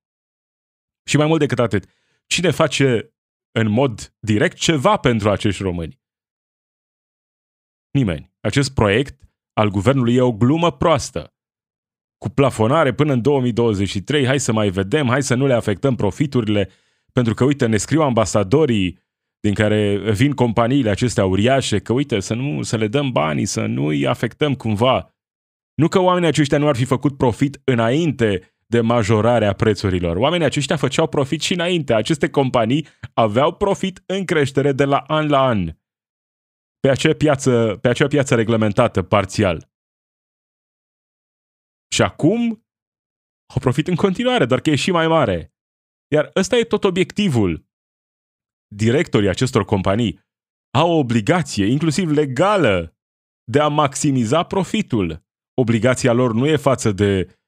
Și 1.09 1.17
mai 1.17 1.27
mult 1.27 1.41
decât 1.41 1.59
atât, 1.59 1.85
cine 2.27 2.51
face 2.51 3.15
în 3.51 3.69
mod 3.69 4.15
direct 4.19 4.57
ceva 4.57 4.97
pentru 4.97 5.31
acești 5.31 5.63
români? 5.63 6.01
Nimeni. 7.91 8.35
Acest 8.41 8.75
proiect 8.75 9.23
al 9.53 9.69
guvernului 9.69 10.15
e 10.15 10.21
o 10.21 10.33
glumă 10.33 10.73
proastă. 10.73 11.35
Cu 12.19 12.29
plafonare 12.29 12.95
până 12.95 13.13
în 13.13 13.23
2023, 13.23 14.27
hai 14.27 14.41
să 14.41 14.53
mai 14.53 14.69
vedem, 14.69 15.07
hai 15.07 15.23
să 15.23 15.35
nu 15.35 15.47
le 15.47 15.55
afectăm 15.55 15.95
profiturile, 15.95 16.71
pentru 17.13 17.35
că, 17.35 17.45
uite, 17.45 17.67
ne 17.67 17.77
scriu 17.77 18.03
ambasadorii 18.03 18.99
din 19.47 19.55
care 19.55 20.13
vin 20.13 20.33
companiile 20.33 20.91
acestea 20.91 21.25
uriașe, 21.25 21.79
că 21.79 21.93
uite, 21.93 22.21
să, 22.21 22.35
nu, 22.35 22.63
să 22.63 22.77
le 22.77 22.89
dăm 22.89 23.11
banii, 23.11 23.45
să 23.45 23.67
nu 23.67 23.87
îi 23.87 24.07
afectăm 24.07 24.55
cumva. 24.55 25.15
Nu 25.75 25.89
că 25.89 25.99
oamenii 25.99 26.29
aceștia 26.29 26.59
nu 26.59 26.69
ar 26.69 26.77
fi 26.77 26.85
făcut 26.85 27.17
profit 27.17 27.61
înainte 27.65 28.57
de 28.67 28.81
majorarea 28.81 29.53
prețurilor. 29.53 30.17
Oamenii 30.17 30.47
aceștia 30.47 30.77
făceau 30.77 31.09
profit 31.09 31.41
și 31.41 31.53
înainte. 31.53 31.95
Aceste 31.95 32.31
companii 32.31 32.87
aveau 33.15 33.55
profit 33.55 34.03
în 34.07 34.25
creștere 34.25 34.73
de 34.73 34.85
la 34.85 34.99
an 34.99 35.29
la 35.29 35.47
an. 35.47 35.77
Pe 36.81 36.89
acea 36.89 37.15
piață, 37.15 37.79
pe 37.81 37.89
acea 37.89 38.07
piață 38.07 38.35
reglementată 38.35 39.03
parțial. 39.03 39.71
Și 41.95 42.03
acum 42.03 42.67
au 43.55 43.61
profit 43.61 43.89
în 43.89 43.95
continuare, 43.95 44.45
doar 44.45 44.61
că 44.61 44.71
e 44.71 44.77
și 44.77 44.91
mai 44.91 45.09
mare. 45.09 45.55
Iar 46.15 46.31
ăsta 46.35 46.57
e 46.57 46.65
tot 46.65 46.85
obiectivul 46.85 47.66
directorii 48.75 49.29
acestor 49.29 49.65
companii 49.65 50.21
au 50.79 50.91
o 50.91 50.99
obligație, 50.99 51.67
inclusiv 51.67 52.11
legală, 52.11 52.97
de 53.45 53.61
a 53.61 53.69
maximiza 53.69 54.43
profitul. 54.43 55.25
Obligația 55.61 56.13
lor 56.13 56.33
nu 56.33 56.47
e 56.47 56.57
față 56.57 56.93
de 56.93 57.39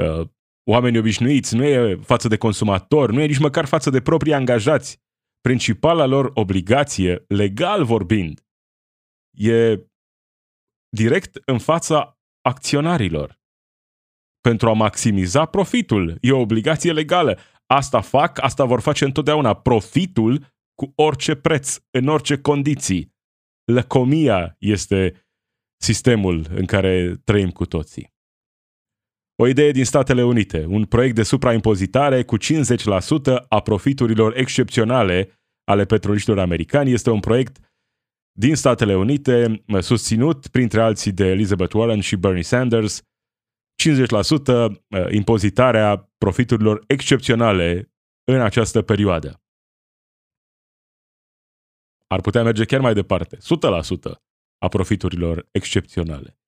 uh, 0.00 0.28
oameni 0.70 0.98
obișnuiți, 0.98 1.54
nu 1.54 1.64
e 1.64 1.96
față 1.96 2.28
de 2.28 2.36
consumatori, 2.36 3.12
nu 3.12 3.20
e 3.20 3.26
nici 3.26 3.38
măcar 3.38 3.64
față 3.64 3.90
de 3.90 4.00
proprii 4.00 4.34
angajați. 4.34 5.00
Principala 5.40 6.06
lor 6.06 6.30
obligație, 6.34 7.24
legal 7.28 7.84
vorbind, 7.84 8.46
e 9.38 9.78
direct 10.96 11.42
în 11.44 11.58
fața 11.58 12.18
acționarilor. 12.40 13.38
Pentru 14.40 14.68
a 14.68 14.72
maximiza 14.72 15.44
profitul. 15.46 16.18
E 16.20 16.32
o 16.32 16.40
obligație 16.40 16.92
legală. 16.92 17.38
Asta 17.66 18.00
fac, 18.00 18.42
asta 18.42 18.64
vor 18.64 18.80
face 18.80 19.04
întotdeauna. 19.04 19.54
Profitul 19.54 20.46
cu 20.78 20.92
orice 20.94 21.34
preț, 21.34 21.78
în 21.90 22.08
orice 22.08 22.38
condiții. 22.38 23.16
Lăcomia 23.72 24.56
este 24.58 25.26
sistemul 25.80 26.46
în 26.50 26.64
care 26.64 27.20
trăim 27.24 27.50
cu 27.50 27.66
toții. 27.66 28.16
O 29.42 29.46
idee 29.46 29.70
din 29.70 29.84
Statele 29.84 30.24
Unite, 30.24 30.64
un 30.64 30.84
proiect 30.84 31.14
de 31.14 31.22
supraimpozitare 31.22 32.24
cu 32.24 32.36
50% 32.38 32.40
a 33.48 33.60
profiturilor 33.60 34.36
excepționale 34.36 35.40
ale 35.64 35.84
petroliștilor 35.84 36.38
americani. 36.38 36.92
Este 36.92 37.10
un 37.10 37.20
proiect 37.20 37.60
din 38.38 38.54
Statele 38.54 38.96
Unite, 38.96 39.64
susținut 39.80 40.46
printre 40.46 40.80
alții 40.80 41.12
de 41.12 41.26
Elizabeth 41.26 41.74
Warren 41.74 42.00
și 42.00 42.16
Bernie 42.16 42.42
Sanders, 42.42 43.02
50% 43.02 43.04
impozitarea 45.10 46.10
profiturilor 46.18 46.84
excepționale 46.86 47.92
în 48.24 48.40
această 48.40 48.82
perioadă. 48.82 49.42
Ar 52.08 52.20
putea 52.20 52.42
merge 52.42 52.64
chiar 52.64 52.80
mai 52.80 52.94
departe, 52.94 53.36
100% 53.36 53.40
a 54.58 54.68
profiturilor 54.68 55.48
excepționale. 55.50 56.38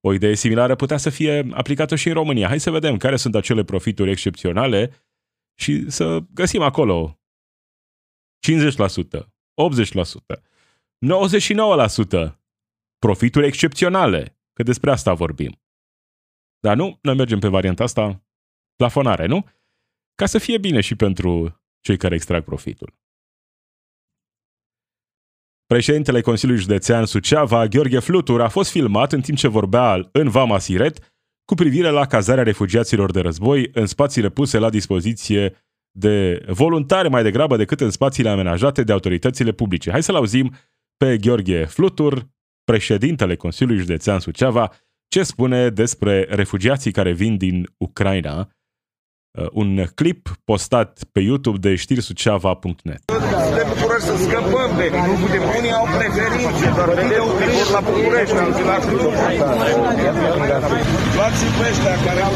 O 0.00 0.12
idee 0.12 0.34
similară 0.34 0.74
putea 0.74 0.96
să 0.96 1.10
fie 1.10 1.48
aplicată 1.50 1.96
și 1.96 2.08
în 2.08 2.14
România. 2.14 2.46
Hai 2.48 2.60
să 2.60 2.70
vedem 2.70 2.96
care 2.96 3.16
sunt 3.16 3.34
acele 3.34 3.64
profituri 3.64 4.10
excepționale 4.10 5.06
și 5.58 5.90
să 5.90 6.18
găsim 6.34 6.62
acolo 6.62 7.20
50%, 8.50 8.50
80%, 8.52 10.36
99% 12.30 12.38
profituri 12.98 13.46
excepționale, 13.46 14.38
că 14.52 14.62
despre 14.62 14.90
asta 14.90 15.14
vorbim. 15.14 15.60
Dar 16.58 16.76
nu, 16.76 16.98
noi 17.02 17.14
mergem 17.14 17.38
pe 17.38 17.48
varianta 17.48 17.82
asta, 17.82 18.24
plafonare, 18.76 19.26
nu? 19.26 19.48
Ca 20.14 20.26
să 20.26 20.38
fie 20.38 20.58
bine 20.58 20.80
și 20.80 20.94
pentru 20.94 21.60
cei 21.80 21.96
care 21.96 22.14
extrag 22.14 22.44
profitul. 22.44 22.94
Președintele 25.66 26.20
Consiliului 26.20 26.62
Județean 26.62 27.04
Suceava, 27.04 27.66
Gheorghe 27.66 27.98
Flutur, 27.98 28.40
a 28.40 28.48
fost 28.48 28.70
filmat 28.70 29.12
în 29.12 29.20
timp 29.20 29.38
ce 29.38 29.48
vorbea 29.48 30.08
în 30.12 30.28
Vama 30.28 30.58
Siret 30.58 30.98
cu 31.44 31.54
privire 31.54 31.88
la 31.88 32.06
cazarea 32.06 32.42
refugiaților 32.42 33.10
de 33.10 33.20
război 33.20 33.70
în 33.72 33.86
spațiile 33.86 34.28
puse 34.28 34.58
la 34.58 34.70
dispoziție 34.70 35.54
de 35.90 36.44
voluntari 36.48 37.10
mai 37.10 37.22
degrabă 37.22 37.56
decât 37.56 37.80
în 37.80 37.90
spațiile 37.90 38.28
amenajate 38.28 38.82
de 38.82 38.92
autoritățile 38.92 39.52
publice. 39.52 39.90
Hai 39.90 40.02
să-l 40.02 40.14
auzim 40.14 40.54
pe 40.96 41.18
Gheorghe 41.18 41.64
Flutur, 41.64 42.26
președintele 42.64 43.36
Consiliului 43.36 43.82
Județean 43.82 44.18
Suceava, 44.18 44.72
ce 45.08 45.22
spune 45.22 45.68
despre 45.68 46.26
refugiații 46.30 46.92
care 46.92 47.12
vin 47.12 47.36
din 47.36 47.74
Ucraina 47.76 48.48
Uh, 49.36 49.46
un 49.52 49.84
clip 49.94 50.28
postat 50.44 51.04
pe 51.12 51.20
YouTube 51.20 51.58
de 51.58 51.74
știrisuceava.net. 51.74 53.00
De 53.04 53.14
București 53.76 54.06
să 54.10 54.16
scăpăm 54.26 54.70
de 55.32 55.38
unii 55.58 55.72
au 55.78 55.86
preferințe, 55.96 56.66
doar 56.76 56.88
vedem 57.00 57.24
că 57.38 57.44
vor 57.56 57.68
la 57.76 57.80
București, 57.90 58.36
alții 58.44 58.66
la 58.72 58.78
Cluj. 58.86 59.14
Luați 61.16 61.42
pe 61.58 61.64
ăștia 61.70 61.94
care 62.06 62.20
au 62.28 62.34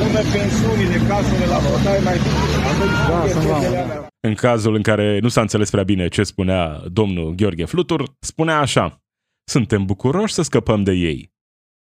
bună 0.00 0.22
pensiunile, 0.34 0.96
casele 1.08 1.46
la 1.52 1.58
bătaie 1.64 2.00
mai 2.08 2.16
da, 2.18 4.08
în 4.20 4.34
cazul 4.34 4.74
în 4.74 4.82
care 4.82 5.18
nu 5.18 5.28
s-a 5.28 5.40
înțeles 5.40 5.70
prea 5.70 5.82
bine 5.82 6.08
ce 6.08 6.22
spunea 6.22 6.82
domnul 6.86 7.34
Gheorghe 7.34 7.64
Flutur, 7.64 8.02
spunea 8.20 8.58
așa, 8.58 9.02
suntem 9.44 9.84
bucuroși 9.84 10.34
să 10.34 10.42
scăpăm 10.42 10.82
de 10.82 10.92
ei, 10.92 11.32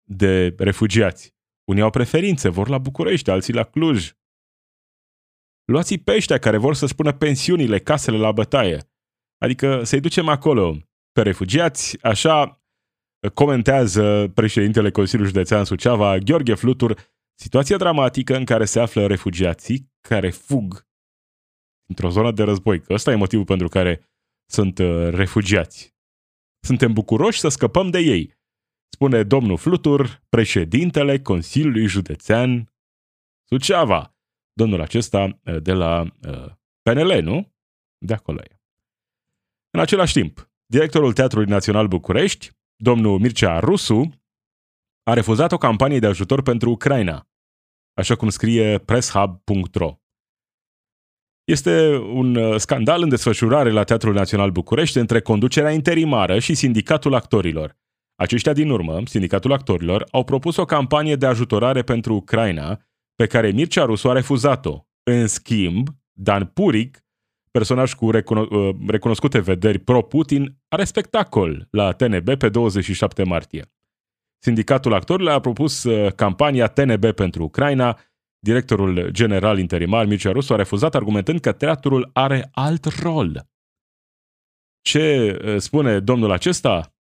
de 0.04 0.56
refugiați. 0.58 1.34
Unii 1.64 1.82
au 1.82 1.90
preferințe, 1.90 2.50
vor 2.50 2.70
la 2.70 2.78
București, 2.78 3.30
alții 3.30 3.54
la 3.54 3.64
Cluj. 3.64 4.12
Luați-i 5.70 5.98
pe 5.98 6.12
ăștia 6.12 6.38
care 6.38 6.58
vor 6.58 6.76
să 6.76 6.86
spună 6.86 7.14
pensiunile, 7.14 7.80
casele 7.80 8.18
la 8.18 8.32
bătaie. 8.32 8.92
Adică 9.38 9.84
să-i 9.84 10.00
ducem 10.00 10.28
acolo 10.28 10.78
pe 11.12 11.22
refugiați, 11.22 12.04
așa 12.04 12.64
comentează 13.34 14.32
președintele 14.34 14.92
Consiliului 14.92 15.34
Județean 15.34 15.64
Suceava, 15.64 16.18
Gheorghe 16.18 16.54
Flutur, 16.54 16.98
situația 17.40 17.78
dramatică 17.78 18.36
în 18.36 18.46
care 18.46 18.66
se 18.66 18.80
află 18.80 19.08
refugiații 19.08 19.92
care 20.08 20.30
fug 20.30 20.88
într-o 21.90 22.10
zonă 22.10 22.32
de 22.32 22.44
război. 22.44 22.82
Că 22.82 22.94
ăsta 22.94 23.12
e 23.12 23.16
motivul 23.16 23.46
pentru 23.46 23.68
care 23.68 24.10
sunt 24.52 24.80
uh, 24.80 25.08
refugiați. 25.10 25.96
Suntem 26.66 26.94
bucuroși 26.94 27.40
să 27.40 27.48
scăpăm 27.48 27.90
de 27.90 28.00
ei 28.00 28.38
spune 28.94 29.24
domnul 29.24 29.58
Flutur, 29.58 30.22
președintele 30.30 31.20
Consiliului 31.20 31.86
Județean 31.86 32.74
Suceava. 33.48 34.19
Domnul 34.54 34.82
acesta 34.82 35.40
eh, 35.44 35.62
de 35.62 35.74
la 35.74 36.02
uh, 36.02 36.34
eh, 36.34 36.52
PNL, 36.82 37.22
nu? 37.22 37.54
De 37.98 38.14
acolo 38.14 38.40
e. 38.42 38.60
În 39.70 39.80
același 39.80 40.14
timp, 40.14 40.52
directorul 40.66 41.14
Teatrului 41.14 41.50
Național 41.50 41.88
București, 41.88 42.52
domnul 42.76 43.20
Mircea 43.20 43.60
Rusu, 43.60 44.10
a 45.04 45.14
refuzat 45.14 45.52
o 45.52 45.58
campanie 45.58 46.00
de 46.00 46.08
ajutor 46.08 46.42
pentru 46.42 46.70
Ucraina, 46.70 47.28
așa 47.94 48.16
cum 48.16 48.30
scrie 48.30 48.78
presshub.ro. 48.78 50.00
Este 51.44 51.96
un 51.96 52.36
eh, 52.36 52.60
scandal 52.60 53.02
în 53.02 53.10
desfășurare 53.10 53.72
la 53.72 53.84
Teatrul 53.84 54.14
Național 54.14 54.52
București 54.52 54.98
între 54.98 55.22
conducerea 55.22 55.72
interimară 55.72 56.40
și 56.40 56.56
sindicatul 56.56 57.14
actorilor, 57.14 57.78
aceștia 58.20 58.54
din 58.54 58.70
urmă, 58.70 59.02
Sindicatul 59.06 59.52
Actorilor, 59.52 60.08
au 60.12 60.24
propus 60.24 60.56
o 60.58 60.66
campanie 60.66 61.16
de 61.16 61.26
ajutorare 61.26 61.82
pentru 61.82 62.14
Ucraina, 62.14 62.80
pe 63.20 63.28
care 63.28 63.52
Mircea 63.52 63.86
Rusu 63.86 64.10
a 64.10 64.14
refuzat-o. 64.14 64.86
În 65.04 65.28
schimb, 65.28 65.88
Dan 66.12 66.46
Puric, 66.46 67.06
personaj 67.52 67.94
cu 67.94 68.12
recuno- 68.12 68.50
uh, 68.50 68.76
recunoscute 68.88 69.40
vederi 69.40 69.80
pro-Putin, 69.80 70.58
are 70.68 70.84
spectacol 70.84 71.68
la 71.72 71.92
TNB 71.92 72.36
pe 72.38 72.50
27 72.50 73.24
martie. 73.24 73.72
Sindicatul 74.44 74.94
Actorilor 74.94 75.32
a 75.32 75.40
propus 75.40 75.84
uh, 75.84 76.14
campania 76.14 76.68
TNB 76.68 77.12
pentru 77.12 77.44
Ucraina, 77.44 78.00
directorul 78.40 79.10
general 79.10 79.60
interimar 79.60 80.06
Mircea 80.06 80.32
Rusu 80.32 80.54
a 80.54 80.56
refuzat 80.56 80.96
argumentând 80.96 81.40
că 81.40 81.52
teatrul 81.52 82.10
are 82.14 82.50
alt 82.52 82.86
rol. 82.86 83.50
Ce 84.82 85.38
uh, 85.44 85.58
spune 85.58 86.00
domnul 86.00 86.32
acesta? 86.32 86.94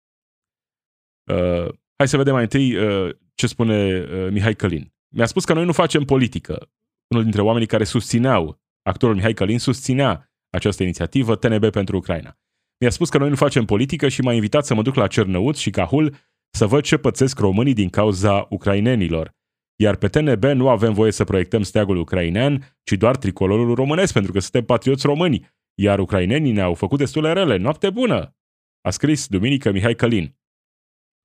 Uh, 1.31 1.73
hai 1.95 2.07
să 2.07 2.17
vedem 2.17 2.33
mai 2.33 2.43
întâi 2.43 2.75
uh, 2.75 3.15
ce 3.35 3.47
spune 3.47 3.99
uh, 3.99 4.31
Mihai 4.31 4.55
Călin. 4.55 4.93
Mi-a 5.15 5.25
spus 5.25 5.45
că 5.45 5.53
noi 5.53 5.65
nu 5.65 5.71
facem 5.71 6.03
politică. 6.03 6.71
Unul 7.07 7.23
dintre 7.23 7.41
oamenii 7.41 7.67
care 7.67 7.83
susțineau, 7.83 8.61
actorul 8.81 9.15
Mihai 9.15 9.33
Călin, 9.33 9.59
susținea 9.59 10.33
această 10.49 10.83
inițiativă 10.83 11.35
TNB 11.35 11.69
pentru 11.69 11.97
Ucraina. 11.97 12.37
Mi-a 12.79 12.89
spus 12.89 13.09
că 13.09 13.17
noi 13.17 13.29
nu 13.29 13.35
facem 13.35 13.65
politică 13.65 14.07
și 14.07 14.21
m-a 14.21 14.33
invitat 14.33 14.65
să 14.65 14.73
mă 14.73 14.81
duc 14.81 14.95
la 14.95 15.07
Cernăuț 15.07 15.57
și 15.57 15.69
Cahul 15.69 16.15
să 16.49 16.65
văd 16.65 16.83
ce 16.83 16.97
pățesc 16.97 17.39
românii 17.39 17.73
din 17.73 17.89
cauza 17.89 18.47
ucrainenilor. 18.49 19.37
Iar 19.81 19.95
pe 19.95 20.07
TNB 20.07 20.43
nu 20.43 20.69
avem 20.69 20.93
voie 20.93 21.11
să 21.11 21.23
proiectăm 21.23 21.63
steagul 21.63 21.97
ucrainean, 21.97 22.77
ci 22.83 22.91
doar 22.91 23.17
tricolorul 23.17 23.75
românesc, 23.75 24.13
pentru 24.13 24.31
că 24.31 24.39
suntem 24.39 24.65
patrioți 24.65 25.05
români. 25.05 25.49
Iar 25.81 25.99
ucrainenii 25.99 26.51
ne-au 26.51 26.73
făcut 26.73 26.97
destule 26.97 27.33
rele. 27.33 27.57
Noapte 27.57 27.89
bună! 27.89 28.35
A 28.81 28.89
scris 28.89 29.27
duminică 29.27 29.71
Mihai 29.71 29.95
Călin. 29.95 30.37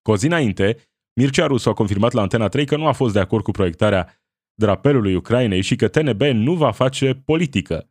Cu 0.02 0.10
o 0.10 0.16
zi 0.16 0.26
înainte, 0.26 0.76
Mircea 1.14 1.46
Rusu 1.46 1.68
a 1.68 1.72
confirmat 1.72 2.12
la 2.12 2.20
Antena 2.20 2.48
3 2.48 2.66
că 2.66 2.76
nu 2.76 2.86
a 2.86 2.92
fost 2.92 3.12
de 3.12 3.20
acord 3.20 3.42
cu 3.42 3.50
proiectarea 3.50 4.22
drapelului 4.54 5.14
Ucrainei 5.14 5.60
și 5.60 5.76
că 5.76 5.88
TNB 5.88 6.20
nu 6.20 6.54
va 6.54 6.70
face 6.70 7.14
politică. 7.24 7.88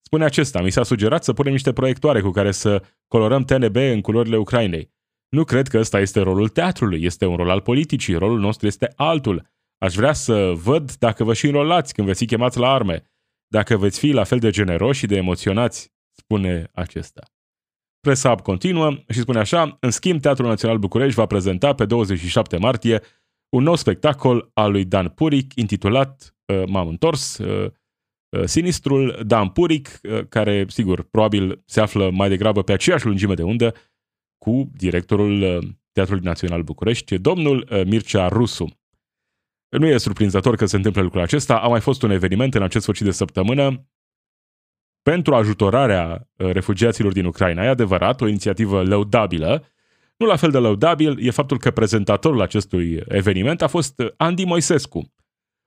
Spune 0.00 0.24
acesta, 0.24 0.60
mi 0.60 0.70
s-a 0.70 0.82
sugerat 0.82 1.24
să 1.24 1.32
punem 1.32 1.52
niște 1.52 1.72
proiectoare 1.72 2.20
cu 2.20 2.30
care 2.30 2.50
să 2.50 2.82
colorăm 3.06 3.44
TNB 3.44 3.76
în 3.76 4.00
culorile 4.00 4.36
Ucrainei. 4.36 4.96
Nu 5.28 5.44
cred 5.44 5.68
că 5.68 5.78
ăsta 5.78 6.00
este 6.00 6.20
rolul 6.20 6.48
teatrului, 6.48 7.02
este 7.02 7.26
un 7.26 7.36
rol 7.36 7.50
al 7.50 7.60
politicii, 7.60 8.14
rolul 8.14 8.38
nostru 8.38 8.66
este 8.66 8.92
altul. 8.96 9.46
Aș 9.78 9.94
vrea 9.94 10.12
să 10.12 10.52
văd 10.54 10.94
dacă 10.94 11.24
vă 11.24 11.34
și 11.34 11.46
înrolați 11.46 11.94
când 11.94 12.06
veți 12.06 12.18
fi 12.18 12.26
chemați 12.26 12.58
la 12.58 12.72
arme, 12.72 13.02
dacă 13.46 13.76
veți 13.76 13.98
fi 13.98 14.10
la 14.10 14.24
fel 14.24 14.38
de 14.38 14.50
generoși 14.50 14.98
și 14.98 15.06
de 15.06 15.16
emoționați, 15.16 15.92
spune 16.16 16.70
acesta. 16.72 17.22
Presa 18.08 18.28
Hub 18.28 18.40
continuă 18.40 18.96
și 19.08 19.20
spune 19.20 19.38
așa, 19.38 19.76
în 19.80 19.90
schimb, 19.90 20.20
Teatrul 20.20 20.48
Național 20.48 20.78
București 20.78 21.14
va 21.14 21.26
prezenta 21.26 21.74
pe 21.74 21.84
27 21.84 22.56
martie 22.56 23.02
un 23.48 23.62
nou 23.62 23.74
spectacol 23.74 24.50
al 24.54 24.70
lui 24.70 24.84
Dan 24.84 25.08
Puric 25.08 25.54
intitulat 25.54 26.36
uh, 26.46 26.62
M-am 26.66 26.88
întors, 26.88 27.38
uh, 27.38 27.70
uh, 28.28 28.44
Sinistrul 28.44 29.22
Dan 29.26 29.48
Puric, 29.48 30.00
uh, 30.02 30.26
care, 30.28 30.64
sigur, 30.68 31.02
probabil 31.02 31.62
se 31.66 31.80
află 31.80 32.10
mai 32.10 32.28
degrabă 32.28 32.62
pe 32.62 32.72
aceeași 32.72 33.06
lungime 33.06 33.34
de 33.34 33.42
undă 33.42 33.74
cu 34.38 34.70
directorul 34.76 35.42
uh, 35.42 35.68
Teatrului 35.92 36.24
Național 36.24 36.62
București, 36.62 37.18
domnul 37.18 37.68
uh, 37.70 37.84
Mircea 37.84 38.28
Rusu. 38.28 38.68
Nu 39.78 39.86
e 39.86 39.96
surprinzător 39.96 40.56
că 40.56 40.66
se 40.66 40.76
întâmplă 40.76 41.02
lucrul 41.02 41.22
acesta. 41.22 41.58
A 41.58 41.68
mai 41.68 41.80
fost 41.80 42.02
un 42.02 42.10
eveniment 42.10 42.54
în 42.54 42.62
acest 42.62 42.82
sfârșit 42.82 43.04
de 43.04 43.10
săptămână 43.10 43.88
pentru 45.10 45.34
ajutorarea 45.34 46.28
uh, 46.36 46.50
refugiaților 46.50 47.12
din 47.12 47.24
Ucraina. 47.24 47.64
E 47.64 47.68
adevărat, 47.68 48.20
o 48.20 48.26
inițiativă 48.26 48.82
lăudabilă. 48.82 49.64
Nu 50.16 50.26
la 50.26 50.36
fel 50.36 50.50
de 50.50 50.58
lăudabil 50.58 51.26
e 51.26 51.30
faptul 51.30 51.58
că 51.58 51.70
prezentatorul 51.70 52.40
acestui 52.40 53.02
eveniment 53.08 53.62
a 53.62 53.66
fost 53.66 53.98
uh, 53.98 54.10
Andy 54.16 54.44
Moisescu, 54.44 55.12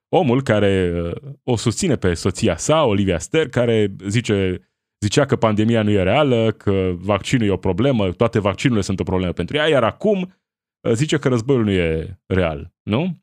omul 0.09 0.41
care 0.41 1.01
uh, 1.03 1.31
o 1.43 1.55
susține 1.55 1.95
pe 1.95 2.13
soția 2.13 2.57
sa, 2.57 2.83
Olivia 2.83 3.19
Ster, 3.19 3.49
care 3.49 3.95
zice, 4.07 4.59
zicea 4.99 5.25
că 5.25 5.35
pandemia 5.35 5.83
nu 5.83 5.89
e 5.89 6.03
reală, 6.03 6.51
că 6.51 6.91
vaccinul 6.95 7.47
e 7.47 7.51
o 7.51 7.57
problemă, 7.57 8.11
toate 8.11 8.39
vaccinurile 8.39 8.85
sunt 8.85 8.99
o 8.99 9.03
problemă 9.03 9.31
pentru 9.31 9.57
ea, 9.57 9.67
iar 9.67 9.83
acum 9.83 10.33
zice 10.93 11.17
că 11.17 11.27
războiul 11.27 11.63
nu 11.63 11.71
e 11.71 12.19
real, 12.25 12.73
nu? 12.83 13.21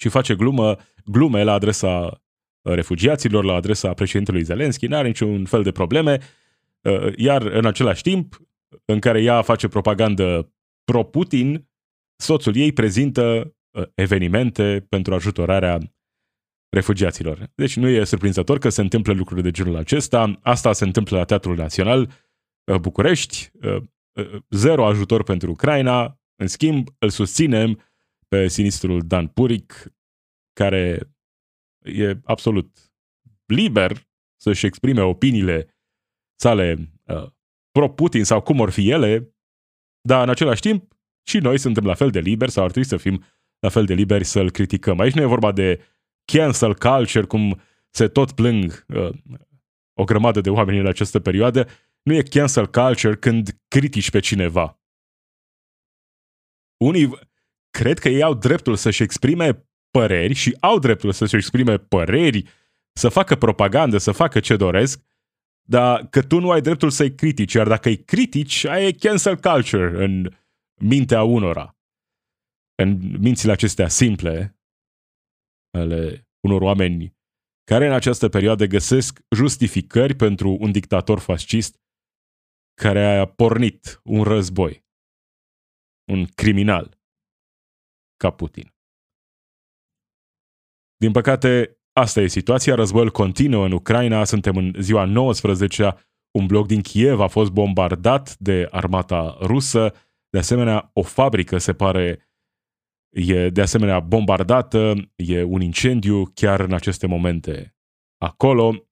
Și 0.00 0.08
face 0.08 0.34
glumă, 0.34 0.76
glume 1.04 1.42
la 1.42 1.52
adresa 1.52 2.20
refugiaților, 2.74 3.44
la 3.44 3.54
adresa 3.54 3.94
președintelui 3.94 4.42
Zelenski, 4.42 4.86
n-are 4.86 5.06
niciun 5.06 5.44
fel 5.44 5.62
de 5.62 5.72
probleme, 5.72 6.18
uh, 6.80 7.12
iar 7.16 7.42
în 7.42 7.66
același 7.66 8.02
timp, 8.02 8.40
în 8.84 8.98
care 8.98 9.22
ea 9.22 9.42
face 9.42 9.68
propagandă 9.68 10.52
pro-Putin, 10.84 11.68
soțul 12.16 12.56
ei 12.56 12.72
prezintă 12.72 13.54
uh, 13.70 13.84
evenimente 13.94 14.86
pentru 14.88 15.14
ajutorarea 15.14 15.78
refugiaților. 16.68 17.50
Deci 17.54 17.76
nu 17.76 17.88
e 17.88 18.04
surprinzător 18.04 18.58
că 18.58 18.68
se 18.68 18.80
întâmplă 18.80 19.12
lucruri 19.12 19.42
de 19.42 19.50
genul 19.50 19.76
acesta. 19.76 20.38
Asta 20.42 20.72
se 20.72 20.84
întâmplă 20.84 21.16
la 21.16 21.24
Teatrul 21.24 21.56
Național 21.56 22.10
uh, 22.72 22.78
București. 22.78 23.50
Uh, 23.62 23.82
zero 24.50 24.86
ajutor 24.86 25.22
pentru 25.22 25.50
Ucraina. 25.50 26.20
În 26.36 26.46
schimb, 26.46 26.88
îl 26.98 27.08
susținem 27.08 27.80
pe 28.28 28.48
sinistrul 28.48 29.02
Dan 29.06 29.26
Puric, 29.26 29.92
care 30.52 31.15
e 31.86 32.20
absolut 32.24 32.92
liber 33.46 34.08
să-și 34.40 34.66
exprime 34.66 35.02
opiniile 35.02 35.76
sale 36.40 36.92
uh, 37.04 37.26
pro-Putin 37.70 38.24
sau 38.24 38.42
cum 38.42 38.60
or 38.60 38.70
fi 38.70 38.90
ele, 38.90 39.34
dar 40.00 40.22
în 40.22 40.28
același 40.28 40.60
timp 40.60 40.96
și 41.28 41.38
noi 41.38 41.58
suntem 41.58 41.84
la 41.84 41.94
fel 41.94 42.10
de 42.10 42.20
liberi 42.20 42.50
sau 42.50 42.64
ar 42.64 42.70
trebui 42.70 42.88
să 42.88 42.96
fim 42.96 43.24
la 43.58 43.68
fel 43.68 43.84
de 43.84 43.94
liberi 43.94 44.24
să-l 44.24 44.50
criticăm. 44.50 45.00
Aici 45.00 45.14
nu 45.14 45.22
e 45.22 45.26
vorba 45.26 45.52
de 45.52 45.84
cancel 46.32 46.74
culture, 46.74 47.24
cum 47.24 47.60
se 47.90 48.08
tot 48.08 48.32
plâng 48.32 48.84
uh, 48.88 49.10
o 49.98 50.04
grămadă 50.04 50.40
de 50.40 50.50
oameni 50.50 50.78
în 50.78 50.86
această 50.86 51.20
perioadă. 51.20 51.68
Nu 52.02 52.14
e 52.14 52.22
cancel 52.22 52.70
culture 52.70 53.16
când 53.16 53.58
critici 53.68 54.10
pe 54.10 54.20
cineva. 54.20 54.80
Unii 56.76 57.18
cred 57.70 57.98
că 57.98 58.08
ei 58.08 58.22
au 58.22 58.34
dreptul 58.34 58.76
să-și 58.76 59.02
exprime 59.02 59.65
păreri 59.98 60.34
și 60.34 60.56
au 60.60 60.78
dreptul 60.78 61.12
să-și 61.12 61.36
exprime 61.36 61.78
păreri, 61.78 62.42
să 62.92 63.08
facă 63.08 63.36
propagandă, 63.36 63.98
să 63.98 64.12
facă 64.12 64.40
ce 64.40 64.56
doresc, 64.56 65.04
dar 65.68 66.06
că 66.06 66.22
tu 66.22 66.40
nu 66.40 66.50
ai 66.50 66.60
dreptul 66.60 66.90
să-i 66.90 67.14
critici, 67.14 67.52
iar 67.52 67.68
dacă 67.68 67.88
îi 67.88 68.04
critici, 68.04 68.64
ai 68.64 68.92
cancel 68.92 69.40
culture 69.40 70.04
în 70.04 70.30
mintea 70.80 71.22
unora. 71.22 71.76
În 72.82 73.18
mințile 73.20 73.52
acestea 73.52 73.88
simple 73.88 74.58
ale 75.78 76.28
unor 76.40 76.62
oameni 76.62 77.16
care 77.64 77.86
în 77.86 77.92
această 77.92 78.28
perioadă 78.28 78.64
găsesc 78.64 79.20
justificări 79.36 80.14
pentru 80.14 80.56
un 80.60 80.72
dictator 80.72 81.18
fascist 81.18 81.80
care 82.82 83.04
a 83.04 83.26
pornit 83.26 84.00
un 84.04 84.22
război. 84.22 84.84
Un 86.12 86.26
criminal 86.26 86.98
ca 88.16 88.30
Putin. 88.30 88.75
Din 90.96 91.12
păcate, 91.12 91.78
asta 91.92 92.20
e 92.20 92.26
situația. 92.26 92.74
Războiul 92.74 93.10
continuă 93.10 93.64
în 93.64 93.72
Ucraina. 93.72 94.24
Suntem 94.24 94.56
în 94.56 94.74
ziua 94.78 95.04
19 95.04 95.94
Un 96.38 96.46
bloc 96.46 96.66
din 96.66 96.80
Kiev 96.80 97.20
a 97.20 97.26
fost 97.26 97.50
bombardat 97.50 98.36
de 98.38 98.68
armata 98.70 99.36
rusă. 99.40 99.92
De 100.28 100.38
asemenea, 100.38 100.90
o 100.92 101.02
fabrică 101.02 101.58
se 101.58 101.72
pare 101.72 102.26
e 103.16 103.50
de 103.50 103.60
asemenea 103.60 104.00
bombardată, 104.00 104.94
e 105.16 105.42
un 105.42 105.60
incendiu 105.60 106.24
chiar 106.34 106.60
în 106.60 106.72
aceste 106.72 107.06
momente 107.06 107.76
acolo. 108.18 108.88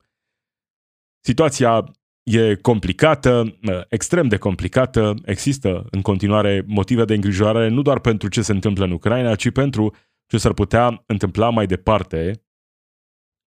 Situația 1.20 1.84
e 2.22 2.54
complicată, 2.54 3.58
extrem 3.88 4.28
de 4.28 4.36
complicată, 4.36 5.14
există 5.24 5.86
în 5.90 6.02
continuare 6.02 6.64
motive 6.66 7.04
de 7.04 7.14
îngrijorare 7.14 7.68
nu 7.68 7.82
doar 7.82 8.00
pentru 8.00 8.28
ce 8.28 8.42
se 8.42 8.52
întâmplă 8.52 8.84
în 8.84 8.90
Ucraina, 8.90 9.34
ci 9.34 9.50
pentru 9.50 9.94
ce 10.26 10.38
s-ar 10.38 10.52
putea 10.52 11.02
întâmpla 11.06 11.50
mai 11.50 11.66
departe 11.66 12.44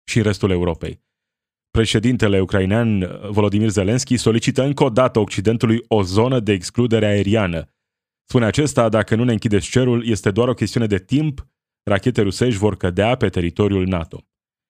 și 0.09 0.17
în 0.19 0.25
restul 0.25 0.51
Europei. 0.51 1.03
Președintele 1.71 2.41
ucrainean 2.41 2.99
Volodymyr 3.31 3.69
Zelensky 3.69 4.17
solicită 4.17 4.63
încă 4.63 4.85
o 4.85 4.91
dată 4.91 5.19
Occidentului 5.19 5.85
o 5.89 6.03
zonă 6.03 6.41
de 6.41 6.53
excludere 6.53 7.07
aeriană. 7.07 7.69
Spune 8.25 8.45
acesta, 8.45 8.89
dacă 8.89 9.15
nu 9.15 9.25
ne 9.25 9.33
închideți 9.33 9.71
cerul, 9.71 10.07
este 10.07 10.31
doar 10.31 10.49
o 10.49 10.55
chestiune 10.55 10.87
de 10.87 10.99
timp, 10.99 11.47
rachete 11.83 12.23
rusești 12.23 12.59
vor 12.59 12.77
cădea 12.77 13.17
pe 13.17 13.29
teritoriul 13.29 13.87
NATO. 13.87 14.27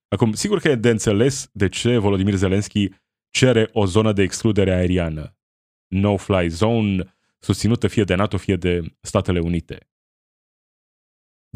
Acum, 0.09 0.33
sigur 0.33 0.59
că 0.59 0.69
e 0.69 0.75
de 0.75 0.91
înțeles 0.91 1.51
de 1.53 1.69
ce 1.69 1.99
Volodymyr 1.99 2.35
Zelensky 2.35 2.89
cere 3.31 3.69
o 3.73 3.87
zonă 3.87 4.13
de 4.13 4.23
excludere 4.23 4.75
aeriană. 4.75 5.37
No-fly 5.87 6.49
zone, 6.49 7.17
susținută 7.39 7.89
fie 7.89 8.05
de 8.05 8.15
NATO, 8.15 8.37
fie 8.37 8.57
de 8.57 8.97
Statele 9.01 9.41
Unite. 9.41 9.89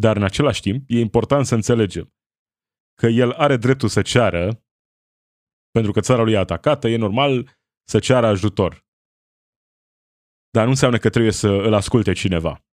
Dar 0.00 0.16
în 0.16 0.22
același 0.22 0.60
timp, 0.60 0.84
e 0.86 0.98
important 0.98 1.46
să 1.46 1.54
înțelegem 1.54 2.14
că 2.94 3.06
el 3.06 3.32
are 3.32 3.56
dreptul 3.56 3.88
să 3.88 4.02
ceară, 4.02 4.64
pentru 5.70 5.92
că 5.92 6.00
țara 6.00 6.22
lui 6.22 6.32
e 6.32 6.38
atacată, 6.38 6.88
e 6.88 6.96
normal 6.96 7.58
să 7.88 7.98
ceară 7.98 8.26
ajutor. 8.26 8.86
Dar 10.50 10.64
nu 10.64 10.70
înseamnă 10.70 10.98
că 10.98 11.10
trebuie 11.10 11.32
să 11.32 11.48
îl 11.48 11.74
asculte 11.74 12.12
cineva. 12.12 12.64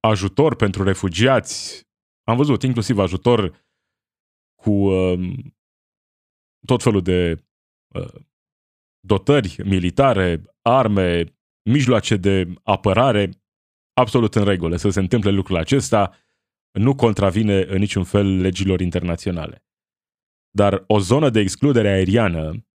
Ajutor 0.00 0.56
pentru 0.56 0.82
refugiați, 0.82 1.82
am 2.22 2.36
văzut 2.36 2.62
inclusiv 2.62 2.98
ajutor 2.98 3.66
cu 4.62 4.70
uh, 4.70 5.34
tot 6.66 6.82
felul 6.82 7.02
de 7.02 7.44
uh, 7.94 8.14
dotări 9.00 9.62
militare, 9.64 10.42
arme, 10.62 11.36
mijloace 11.70 12.16
de 12.16 12.54
apărare, 12.62 13.43
absolut 13.94 14.34
în 14.34 14.44
regulă 14.44 14.76
să 14.76 14.90
se 14.90 15.00
întâmple 15.00 15.30
lucrul 15.30 15.56
acesta, 15.56 16.16
nu 16.70 16.94
contravine 16.94 17.62
în 17.62 17.78
niciun 17.78 18.04
fel 18.04 18.40
legilor 18.40 18.80
internaționale. 18.80 19.64
Dar 20.50 20.84
o 20.86 20.98
zonă 20.98 21.30
de 21.30 21.40
excludere 21.40 21.88
aeriană 21.88 22.66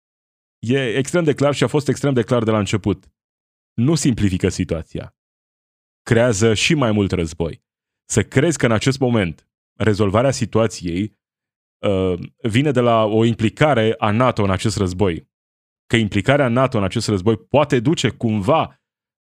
e 0.59 0.97
extrem 0.97 1.23
de 1.23 1.33
clar 1.33 1.53
și 1.53 1.63
a 1.63 1.67
fost 1.67 1.87
extrem 1.87 2.13
de 2.13 2.23
clar 2.23 2.43
de 2.43 2.51
la 2.51 2.57
început. 2.57 3.11
Nu 3.73 3.95
simplifică 3.95 4.49
situația. 4.49 5.15
Creează 6.01 6.53
și 6.53 6.73
mai 6.73 6.91
mult 6.91 7.11
război. 7.11 7.63
Să 8.05 8.23
crezi 8.23 8.57
că 8.57 8.65
în 8.65 8.71
acest 8.71 8.99
moment 8.99 9.49
rezolvarea 9.77 10.31
situației 10.31 11.17
uh, 11.85 12.19
vine 12.41 12.71
de 12.71 12.79
la 12.79 13.03
o 13.03 13.23
implicare 13.23 13.95
a 13.97 14.11
NATO 14.11 14.43
în 14.43 14.51
acest 14.51 14.77
război. 14.77 15.29
Că 15.85 15.95
implicarea 15.95 16.47
NATO 16.47 16.77
în 16.77 16.83
acest 16.83 17.07
război 17.07 17.37
poate 17.37 17.79
duce 17.79 18.09
cumva 18.09 18.81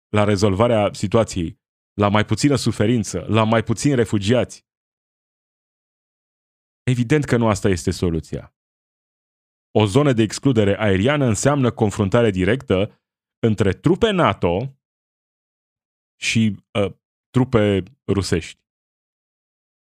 la 0.09 0.23
rezolvarea 0.23 0.89
situației 0.93 1.59
la 2.01 2.09
mai 2.09 2.25
puțină 2.25 2.55
suferință, 2.55 3.25
la 3.29 3.43
mai 3.43 3.63
puțini 3.63 3.95
refugiați. 3.95 4.65
Evident 6.83 7.23
că 7.25 7.37
nu 7.37 7.47
asta 7.47 7.69
este 7.69 7.91
soluția. 7.91 8.55
O 9.71 9.85
zonă 9.85 10.13
de 10.13 10.21
excludere 10.21 10.79
aeriană 10.79 11.25
înseamnă 11.25 11.71
confruntare 11.71 12.29
directă 12.29 13.01
între 13.39 13.71
trupe 13.71 14.09
NATO 14.11 14.77
și 16.21 16.55
uh, 16.79 16.93
trupe 17.29 17.83
rusești. 18.07 18.65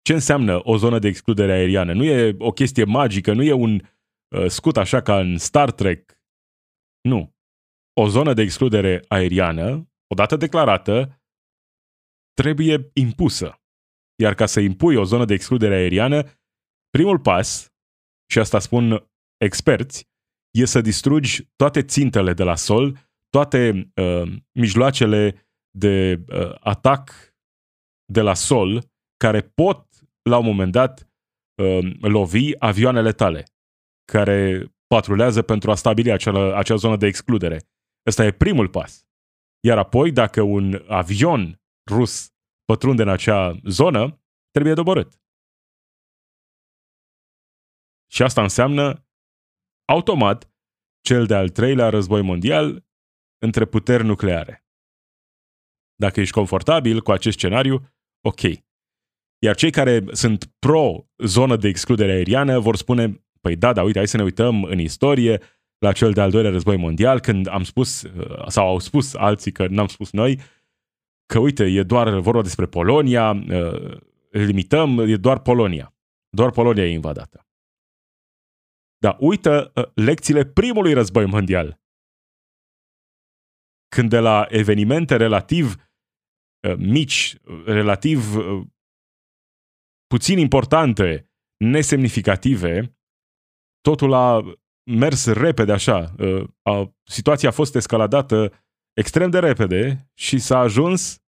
Ce 0.02 0.12
înseamnă 0.12 0.60
o 0.62 0.76
zonă 0.76 0.98
de 0.98 1.08
excludere 1.08 1.52
aeriană? 1.52 1.92
Nu 1.92 2.04
e 2.04 2.36
o 2.38 2.52
chestie 2.52 2.84
magică, 2.84 3.32
nu 3.32 3.42
e 3.42 3.52
un 3.52 3.80
uh, 4.28 4.46
scut 4.48 4.76
așa 4.76 5.02
ca 5.02 5.18
în 5.18 5.38
Star 5.38 5.70
Trek. 5.72 6.20
Nu. 7.00 7.34
O 7.92 8.08
zonă 8.08 8.32
de 8.34 8.42
excludere 8.42 9.04
aeriană, 9.08 9.90
odată 10.06 10.36
declarată, 10.36 11.15
trebuie 12.42 12.90
impusă. 12.92 13.60
Iar 14.22 14.34
ca 14.34 14.46
să 14.46 14.60
impui 14.60 14.96
o 14.96 15.04
zonă 15.04 15.24
de 15.24 15.34
excludere 15.34 15.74
aeriană, 15.74 16.22
primul 16.90 17.18
pas, 17.18 17.72
și 18.30 18.38
asta 18.38 18.58
spun 18.58 19.10
experți, 19.36 20.08
e 20.58 20.64
să 20.64 20.80
distrugi 20.80 21.48
toate 21.56 21.82
țintele 21.82 22.32
de 22.32 22.42
la 22.42 22.56
sol, 22.56 22.98
toate 23.28 23.92
uh, 23.94 24.32
mijloacele 24.52 25.48
de 25.78 26.24
uh, 26.28 26.54
atac 26.60 27.34
de 28.12 28.20
la 28.20 28.34
sol 28.34 28.84
care 29.16 29.40
pot, 29.40 29.86
la 30.22 30.38
un 30.38 30.44
moment 30.44 30.72
dat, 30.72 31.10
uh, 31.62 31.92
lovi 32.00 32.58
avioanele 32.58 33.12
tale, 33.12 33.44
care 34.12 34.70
patrulează 34.86 35.42
pentru 35.42 35.70
a 35.70 35.74
stabili 35.74 36.12
acea, 36.12 36.56
acea 36.56 36.76
zonă 36.76 36.96
de 36.96 37.06
excludere. 37.06 37.60
Ăsta 38.06 38.24
e 38.24 38.32
primul 38.32 38.68
pas. 38.68 39.06
Iar 39.64 39.78
apoi, 39.78 40.12
dacă 40.12 40.42
un 40.42 40.84
avion 40.88 41.60
rus 41.90 42.34
pătrunde 42.64 43.02
în 43.02 43.08
acea 43.08 43.60
zonă, 43.64 44.22
trebuie 44.50 44.74
doborât. 44.74 45.20
Și 48.12 48.22
asta 48.22 48.42
înseamnă, 48.42 49.06
automat, 49.84 50.50
cel 51.00 51.26
de-al 51.26 51.48
treilea 51.48 51.88
război 51.88 52.22
mondial 52.22 52.86
între 53.38 53.64
puteri 53.64 54.04
nucleare. 54.04 54.66
Dacă 55.94 56.20
ești 56.20 56.34
confortabil 56.34 57.02
cu 57.02 57.12
acest 57.12 57.36
scenariu, 57.36 57.94
ok. 58.20 58.40
Iar 59.38 59.54
cei 59.54 59.70
care 59.70 60.04
sunt 60.12 60.44
pro-zonă 60.58 61.56
de 61.56 61.68
excludere 61.68 62.12
aeriană 62.12 62.58
vor 62.58 62.76
spune, 62.76 63.24
păi 63.40 63.56
da, 63.56 63.72
da, 63.72 63.82
uite, 63.82 63.98
hai 63.98 64.08
să 64.08 64.16
ne 64.16 64.22
uităm 64.22 64.62
în 64.62 64.78
istorie 64.78 65.40
la 65.78 65.92
cel 65.92 66.12
de-al 66.12 66.30
doilea 66.30 66.50
război 66.50 66.76
mondial, 66.76 67.20
când 67.20 67.48
am 67.48 67.62
spus, 67.62 68.04
sau 68.46 68.66
au 68.66 68.78
spus 68.78 69.14
alții 69.14 69.52
că 69.52 69.66
n-am 69.66 69.86
spus 69.86 70.10
noi, 70.12 70.40
că 71.26 71.38
uite, 71.38 71.64
e 71.64 71.82
doar 71.82 72.18
vorba 72.18 72.42
despre 72.42 72.66
Polonia, 72.66 73.30
uh, 73.30 73.98
limităm, 74.30 74.98
e 74.98 75.16
doar 75.16 75.40
Polonia. 75.40 75.94
Doar 76.28 76.50
Polonia 76.50 76.84
e 76.84 76.92
invadată. 76.92 77.46
Dar 78.98 79.16
uită 79.20 79.72
uh, 79.74 79.84
lecțiile 79.94 80.44
primului 80.44 80.92
război 80.92 81.26
mondial. 81.26 81.80
Când 83.88 84.08
de 84.10 84.18
la 84.18 84.46
evenimente 84.48 85.16
relativ 85.16 85.74
uh, 85.74 86.76
mici, 86.76 87.36
relativ 87.64 88.36
uh, 88.36 88.66
puțin 90.06 90.38
importante, 90.38 91.30
nesemnificative, 91.56 92.98
totul 93.80 94.12
a 94.12 94.42
mers 94.90 95.26
repede 95.26 95.72
așa. 95.72 96.14
A, 96.62 96.94
situația 97.02 97.48
a 97.48 97.52
fost 97.52 97.74
escaladată 97.74 98.65
extrem 98.96 99.30
de 99.30 99.38
repede 99.38 100.10
și 100.14 100.38
s-a 100.38 100.58
ajuns 100.58 101.22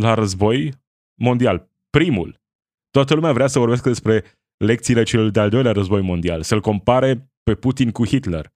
la 0.00 0.14
război 0.14 0.72
mondial. 1.20 1.70
Primul. 1.90 2.40
Toată 2.90 3.14
lumea 3.14 3.32
vrea 3.32 3.46
să 3.46 3.58
vorbească 3.58 3.88
despre 3.88 4.24
lecțiile 4.56 5.02
cel 5.02 5.30
de-al 5.30 5.50
doilea 5.50 5.72
război 5.72 6.02
mondial, 6.02 6.42
să-l 6.42 6.60
compare 6.60 7.32
pe 7.42 7.54
Putin 7.54 7.90
cu 7.90 8.06
Hitler. 8.06 8.54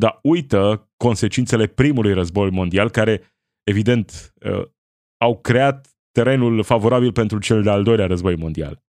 Dar 0.00 0.18
uită 0.22 0.90
consecințele 0.96 1.66
primului 1.66 2.12
război 2.12 2.50
mondial, 2.50 2.90
care, 2.90 3.36
evident, 3.62 4.34
uh, 4.40 4.68
au 5.20 5.40
creat 5.40 5.96
terenul 6.10 6.62
favorabil 6.62 7.12
pentru 7.12 7.38
cel 7.38 7.62
de-al 7.62 7.82
doilea 7.82 8.06
război 8.06 8.36
mondial. 8.36 8.82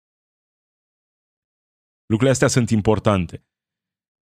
Lucrurile 2.06 2.30
astea 2.30 2.48
sunt 2.48 2.70
importante. 2.70 3.46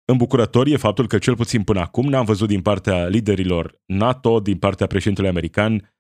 Îmbucurător 0.08 0.66
e 0.66 0.76
faptul 0.76 1.06
că, 1.06 1.18
cel 1.18 1.36
puțin 1.36 1.64
până 1.64 1.80
acum, 1.80 2.08
n-am 2.08 2.24
văzut 2.24 2.48
din 2.48 2.62
partea 2.62 3.06
liderilor 3.06 3.80
NATO, 3.84 4.40
din 4.40 4.58
partea 4.58 4.86
președintelui 4.86 5.30
american, 5.30 5.94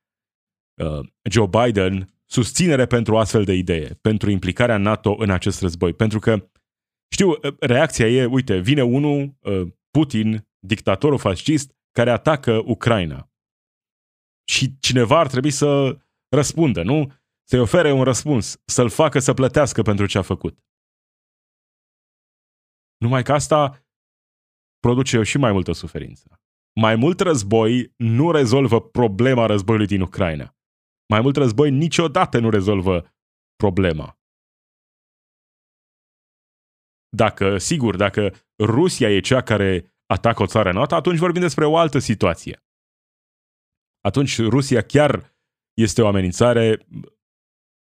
uh, 0.82 1.08
Joe 1.30 1.46
Biden, 1.46 2.08
susținere 2.24 2.86
pentru 2.86 3.16
astfel 3.16 3.44
de 3.44 3.52
idee, 3.52 3.88
pentru 4.00 4.30
implicarea 4.30 4.76
NATO 4.76 5.16
în 5.18 5.30
acest 5.30 5.60
război. 5.60 5.92
Pentru 5.94 6.18
că, 6.18 6.50
știu, 7.12 7.32
reacția 7.60 8.08
e, 8.08 8.24
uite, 8.24 8.58
vine 8.58 8.82
unul, 8.82 9.36
uh, 9.40 9.68
Putin, 9.90 10.48
dictatorul 10.58 11.18
fascist, 11.18 11.76
care 11.90 12.10
atacă 12.10 12.62
Ucraina. 12.64 13.30
Și 14.48 14.78
cineva 14.78 15.18
ar 15.18 15.26
trebui 15.26 15.50
să 15.50 15.98
răspundă, 16.28 16.82
nu? 16.82 17.12
Să-i 17.48 17.58
ofere 17.58 17.92
un 17.92 18.02
răspuns, 18.02 18.62
să-l 18.64 18.88
facă 18.88 19.18
să 19.18 19.34
plătească 19.34 19.82
pentru 19.82 20.06
ce 20.06 20.18
a 20.18 20.22
făcut. 20.22 20.58
Numai 22.96 23.22
că 23.22 23.32
asta 23.32 23.85
produce 24.86 25.22
și 25.22 25.38
mai 25.38 25.52
multă 25.52 25.72
suferință. 25.72 26.40
Mai 26.80 26.96
mult 26.96 27.20
război 27.20 27.92
nu 27.96 28.30
rezolvă 28.30 28.80
problema 28.80 29.46
războiului 29.46 29.86
din 29.86 30.00
Ucraina. 30.00 30.56
Mai 31.08 31.20
mult 31.20 31.36
război 31.36 31.70
niciodată 31.70 32.38
nu 32.38 32.50
rezolvă 32.50 33.14
problema. 33.56 34.18
Dacă, 37.16 37.58
sigur, 37.58 37.96
dacă 37.96 38.32
Rusia 38.58 39.10
e 39.10 39.20
cea 39.20 39.42
care 39.42 39.94
atacă 40.06 40.42
o 40.42 40.46
țară 40.46 40.72
NATO, 40.72 40.94
atunci 40.94 41.18
vorbim 41.18 41.40
despre 41.40 41.64
o 41.64 41.76
altă 41.76 41.98
situație. 41.98 42.64
Atunci 44.00 44.38
Rusia 44.40 44.82
chiar 44.82 45.36
este 45.74 46.02
o 46.02 46.06
amenințare 46.06 46.86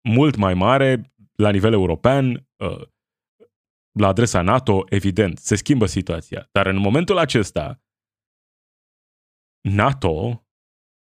mult 0.09 0.35
mai 0.35 0.53
mare 0.53 1.13
la 1.35 1.49
nivel 1.49 1.73
european, 1.73 2.47
uh, 2.57 2.81
la 3.99 4.07
adresa 4.07 4.41
NATO, 4.41 4.83
evident, 4.89 5.37
se 5.37 5.55
schimbă 5.55 5.85
situația. 5.85 6.49
Dar 6.51 6.65
în 6.65 6.77
momentul 6.77 7.17
acesta, 7.17 7.81
NATO 9.61 10.45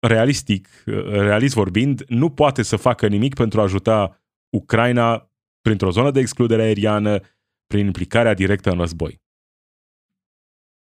realistic, 0.08 0.84
realist 1.10 1.56
vorbind, 1.56 2.04
nu 2.08 2.32
poate 2.32 2.62
să 2.62 2.76
facă 2.76 3.08
nimic 3.08 3.34
pentru 3.34 3.60
a 3.60 3.64
ajuta 3.64 4.22
Ucraina 4.50 5.32
printr-o 5.62 5.92
zonă 5.92 6.12
de 6.12 6.20
excludere 6.20 6.62
aeriană, 6.62 7.20
prin 7.66 7.86
implicarea 7.86 8.34
directă 8.34 8.70
în 8.70 8.78
război. 8.78 9.22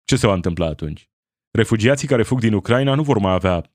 Ce 0.04 0.16
se 0.16 0.26
va 0.26 0.32
întâmpla 0.32 0.66
atunci? 0.66 1.11
Refugiații 1.50 2.09
care 2.09 2.22
fug 2.22 2.40
din 2.40 2.52
Ucraina 2.52 2.94
nu 2.94 3.02
vor 3.02 3.18
mai 3.18 3.32
avea 3.32 3.70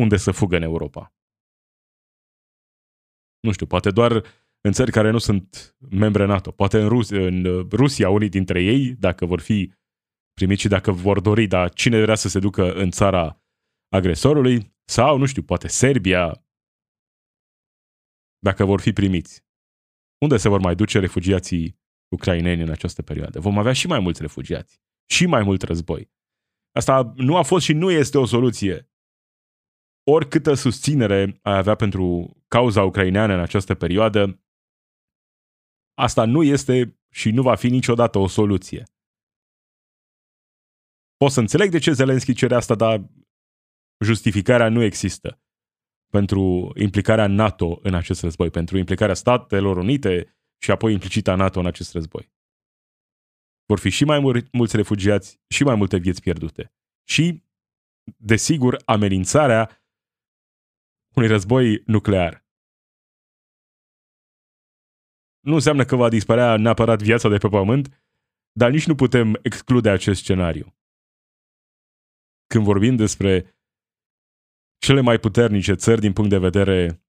unde 0.00 0.16
să 0.16 0.30
fugă 0.30 0.56
în 0.56 0.62
Europa. 0.62 1.14
Nu 3.40 3.52
știu, 3.52 3.66
poate 3.66 3.90
doar 3.90 4.24
în 4.66 4.72
țări 4.72 4.90
care 4.90 5.10
nu 5.10 5.18
sunt 5.18 5.76
membre 5.90 6.24
NATO. 6.24 6.50
Poate 6.50 6.80
în, 6.80 6.88
Rus- 6.88 7.10
în 7.10 7.68
Rusia, 7.70 8.08
unii 8.10 8.28
dintre 8.28 8.62
ei, 8.62 8.94
dacă 8.94 9.26
vor 9.26 9.40
fi 9.40 9.72
primiți 10.32 10.60
și 10.60 10.68
dacă 10.68 10.92
vor 10.92 11.20
dori, 11.20 11.46
dar 11.46 11.70
cine 11.70 12.00
vrea 12.00 12.14
să 12.14 12.28
se 12.28 12.38
ducă 12.38 12.72
în 12.72 12.90
țara 12.90 13.42
agresorului, 13.88 14.74
sau, 14.84 15.18
nu 15.18 15.26
știu, 15.26 15.42
poate 15.42 15.68
Serbia, 15.68 16.44
dacă 18.38 18.64
vor 18.64 18.80
fi 18.80 18.92
primiți. 18.92 19.44
Unde 20.20 20.36
se 20.36 20.48
vor 20.48 20.60
mai 20.60 20.74
duce 20.74 20.98
refugiații 20.98 21.78
ucraineni 22.14 22.62
în 22.62 22.70
această 22.70 23.02
perioadă? 23.02 23.40
Vom 23.40 23.58
avea 23.58 23.72
și 23.72 23.86
mai 23.86 24.00
mulți 24.00 24.20
refugiați, 24.20 24.80
și 25.10 25.26
mai 25.26 25.42
mult 25.42 25.62
război. 25.62 26.10
Asta 26.72 27.12
nu 27.16 27.36
a 27.36 27.42
fost 27.42 27.64
și 27.64 27.72
nu 27.72 27.90
este 27.90 28.18
o 28.18 28.24
soluție. 28.24 28.90
Oricâtă 30.10 30.54
susținere 30.54 31.38
ai 31.42 31.56
avea 31.56 31.74
pentru 31.74 32.36
cauza 32.48 32.82
ucraineană 32.82 33.34
în 33.34 33.40
această 33.40 33.74
perioadă, 33.74 34.40
asta 35.96 36.24
nu 36.24 36.42
este 36.42 36.98
și 37.10 37.30
nu 37.30 37.42
va 37.42 37.54
fi 37.54 37.68
niciodată 37.68 38.18
o 38.18 38.26
soluție. 38.26 38.82
Pot 41.16 41.30
să 41.30 41.40
înțeleg 41.40 41.70
de 41.70 41.78
ce 41.78 41.92
Zelenski 41.92 42.34
cere 42.34 42.54
asta, 42.54 42.74
dar 42.74 43.10
justificarea 44.04 44.68
nu 44.68 44.82
există 44.82 45.40
pentru 46.10 46.72
implicarea 46.76 47.26
NATO 47.26 47.78
în 47.82 47.94
acest 47.94 48.22
război, 48.22 48.50
pentru 48.50 48.78
implicarea 48.78 49.14
Statelor 49.14 49.76
Unite 49.76 50.36
și 50.62 50.70
apoi 50.70 50.92
implicita 50.92 51.34
NATO 51.34 51.60
în 51.60 51.66
acest 51.66 51.92
război. 51.92 52.32
Vor 53.66 53.78
fi 53.78 53.88
și 53.88 54.04
mai 54.04 54.46
mulți 54.52 54.76
refugiați 54.76 55.40
și 55.48 55.64
mai 55.64 55.74
multe 55.74 55.96
vieți 55.96 56.20
pierdute. 56.20 56.72
Și, 57.08 57.44
desigur, 58.16 58.82
amenințarea 58.84 59.84
unui 61.14 61.28
război 61.28 61.82
nuclear. 61.86 62.45
Nu 65.46 65.54
înseamnă 65.54 65.84
că 65.84 65.96
va 65.96 66.08
dispărea 66.08 66.56
neapărat 66.56 67.02
viața 67.02 67.28
de 67.28 67.38
pe 67.38 67.48
pământ, 67.48 67.84
dar 68.52 68.70
nici 68.70 68.86
nu 68.86 68.94
putem 68.94 69.38
exclude 69.42 69.90
acest 69.90 70.20
scenariu. 70.20 70.76
Când 72.46 72.64
vorbim 72.64 72.96
despre 72.96 73.58
cele 74.78 75.00
mai 75.00 75.18
puternice 75.18 75.74
țări 75.74 76.00
din 76.00 76.12
punct 76.12 76.30
de 76.30 76.38
vedere 76.38 77.02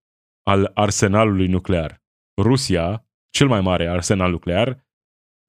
al 0.43 0.71
arsenalului 0.73 1.47
nuclear. 1.47 2.04
Rusia, 2.41 3.08
cel 3.30 3.47
mai 3.47 3.62
mare 3.62 3.88
arsenal 3.88 4.32
nuclear, 4.32 4.86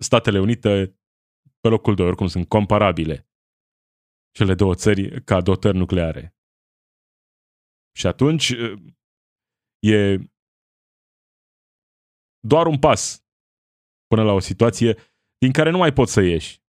Statele 0.03 0.41
Unite 0.41 0.99
pe 1.61 1.69
locul 1.69 1.95
2, 1.95 2.07
oricum 2.07 2.27
sunt 2.27 2.49
comparabile 2.49 3.29
cele 4.31 4.55
două 4.55 4.75
țări 4.75 5.25
ca 5.25 5.41
dotări 5.41 5.77
nucleare. 5.77 6.37
Și 7.97 8.07
atunci 8.07 8.55
e 9.79 10.19
doar 12.49 12.67
un 12.67 12.79
pas 12.79 13.25
până 14.07 14.23
la 14.23 14.33
o 14.33 14.39
situație 14.39 14.97
din 15.39 15.53
care 15.53 15.71
nu 15.71 15.79
mai 15.79 15.93
poți 15.93 16.13
să 16.13 16.21
ieși. 16.21 16.63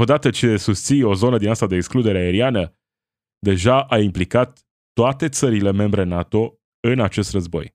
Odată 0.00 0.30
ce 0.30 0.56
susții 0.56 1.02
o 1.02 1.14
zonă 1.14 1.38
din 1.38 1.48
asta 1.48 1.66
de 1.66 1.74
excludere 1.76 2.18
aeriană, 2.18 2.78
deja 3.38 3.82
a 3.82 3.98
implicat 3.98 4.66
toate 4.92 5.28
țările 5.28 5.72
membre 5.72 6.02
NATO 6.02 6.60
în 6.80 7.00
acest 7.00 7.32
război. 7.32 7.74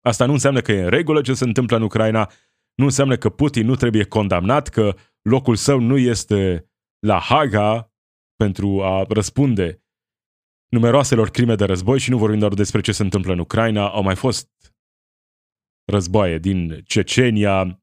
Asta 0.00 0.26
nu 0.26 0.32
înseamnă 0.32 0.60
că 0.60 0.72
e 0.72 0.82
în 0.82 0.88
regulă 0.88 1.20
ce 1.20 1.34
se 1.34 1.44
întâmplă 1.44 1.76
în 1.76 1.82
Ucraina, 1.82 2.30
nu 2.74 2.84
înseamnă 2.84 3.16
că 3.16 3.30
Putin 3.30 3.66
nu 3.66 3.74
trebuie 3.74 4.04
condamnat, 4.04 4.68
că 4.68 4.96
locul 5.22 5.56
său 5.56 5.78
nu 5.78 5.98
este 5.98 6.70
la 6.98 7.18
Haga 7.18 7.92
pentru 8.36 8.82
a 8.82 9.04
răspunde 9.08 9.84
numeroaselor 10.68 11.30
crime 11.30 11.54
de 11.54 11.64
război 11.64 11.98
și 11.98 12.10
nu 12.10 12.18
vorbim 12.18 12.38
doar 12.38 12.54
despre 12.54 12.80
ce 12.80 12.92
se 12.92 13.02
întâmplă 13.02 13.32
în 13.32 13.38
Ucraina, 13.38 13.88
au 13.88 14.02
mai 14.02 14.16
fost 14.16 14.50
războaie 15.84 16.38
din 16.38 16.82
Cecenia, 16.86 17.82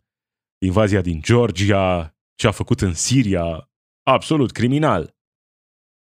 invazia 0.58 1.02
din 1.02 1.22
Georgia, 1.22 2.16
ce 2.36 2.48
a 2.48 2.52
făcut 2.52 2.82
în 2.82 2.94
Siria, 2.94 3.72
absolut 4.04 4.52
criminal. 4.52 5.16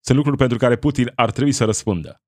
Sunt 0.00 0.16
lucruri 0.16 0.36
pentru 0.36 0.58
care 0.58 0.76
Putin 0.76 1.12
ar 1.14 1.30
trebui 1.30 1.52
să 1.52 1.64
răspundă. 1.64 2.22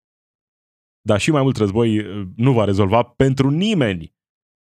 Dar 1.00 1.20
și 1.20 1.30
mai 1.30 1.42
mult 1.42 1.56
război 1.56 1.98
uh, 1.98 2.28
nu 2.36 2.52
va 2.52 2.64
rezolva 2.64 3.02
pentru 3.02 3.50
nimeni 3.50 4.16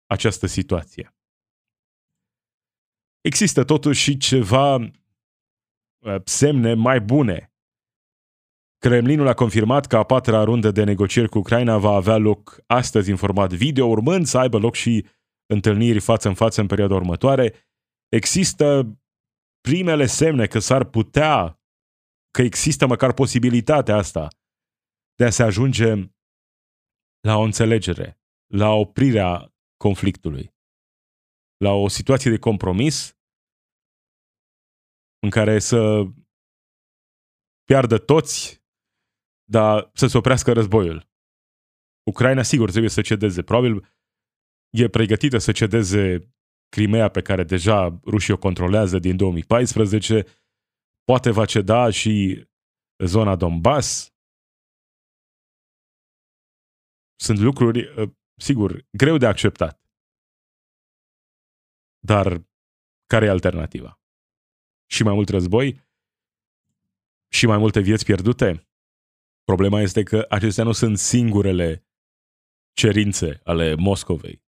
această 0.06 0.46
situație. 0.46 1.14
Există 3.20 3.64
totuși 3.64 4.02
și 4.02 4.16
ceva 4.16 4.74
uh, 4.74 4.90
semne 6.24 6.74
mai 6.74 7.00
bune. 7.00 7.49
Kremlinul 8.86 9.26
a 9.26 9.34
confirmat 9.34 9.86
că 9.86 9.96
a 9.96 10.04
patra 10.04 10.44
rundă 10.44 10.70
de 10.70 10.84
negocieri 10.84 11.28
cu 11.28 11.38
Ucraina 11.38 11.78
va 11.78 11.90
avea 11.90 12.16
loc 12.16 12.60
astăzi 12.66 13.10
în 13.10 13.16
format 13.16 13.52
video, 13.52 13.86
urmând 13.86 14.26
să 14.26 14.38
aibă 14.38 14.58
loc 14.58 14.74
și 14.74 15.06
întâlniri 15.46 16.00
față 16.00 16.28
în 16.28 16.34
față 16.34 16.60
în 16.60 16.66
perioada 16.66 16.94
următoare. 16.94 17.54
Există 18.08 18.98
primele 19.60 20.06
semne 20.06 20.46
că 20.46 20.58
s-ar 20.58 20.84
putea 20.84 21.60
că 22.30 22.42
există 22.42 22.86
măcar 22.86 23.12
posibilitatea 23.12 23.96
asta 23.96 24.28
de 25.14 25.24
a 25.24 25.30
se 25.30 25.42
ajunge 25.42 25.94
la 27.20 27.36
o 27.36 27.42
înțelegere, 27.42 28.20
la 28.54 28.70
oprirea 28.70 29.54
conflictului, 29.76 30.54
la 31.56 31.72
o 31.72 31.88
situație 31.88 32.30
de 32.30 32.38
compromis 32.38 33.18
în 35.18 35.30
care 35.30 35.58
să 35.58 36.02
piardă 37.64 37.98
toți, 37.98 38.59
dar 39.50 39.90
să 39.94 40.06
se 40.06 40.16
oprească 40.16 40.52
războiul. 40.52 41.08
Ucraina, 42.10 42.42
sigur, 42.42 42.68
trebuie 42.70 42.90
să 42.90 43.00
cedeze. 43.00 43.42
Probabil 43.42 43.94
e 44.70 44.88
pregătită 44.88 45.38
să 45.38 45.52
cedeze 45.52 46.32
Crimea 46.68 47.08
pe 47.08 47.22
care 47.22 47.44
deja 47.44 48.00
rușii 48.04 48.32
o 48.32 48.38
controlează 48.38 48.98
din 48.98 49.16
2014, 49.16 50.24
poate 51.04 51.30
va 51.30 51.44
ceda 51.44 51.90
și 51.90 52.44
zona 53.04 53.36
Donbass. 53.36 54.14
Sunt 57.20 57.38
lucruri, 57.38 58.02
uh, 58.02 58.10
sigur, 58.40 58.86
greu 58.90 59.16
de 59.16 59.26
acceptat. 59.26 59.82
Dar 61.98 62.26
care 63.06 63.24
e 63.24 63.30
alternativa? 63.30 64.00
Și 64.90 65.02
mai 65.02 65.14
mult 65.14 65.28
război? 65.28 65.88
Și 67.32 67.46
mai 67.46 67.58
multe 67.58 67.80
vieți 67.80 68.04
pierdute? 68.04 68.69
Problema 69.50 69.80
este 69.80 70.02
că 70.02 70.26
acestea 70.28 70.64
nu 70.64 70.72
sunt 70.72 70.98
singurele 70.98 71.86
cerințe 72.72 73.40
ale 73.44 73.74
Moscovei 73.74 74.42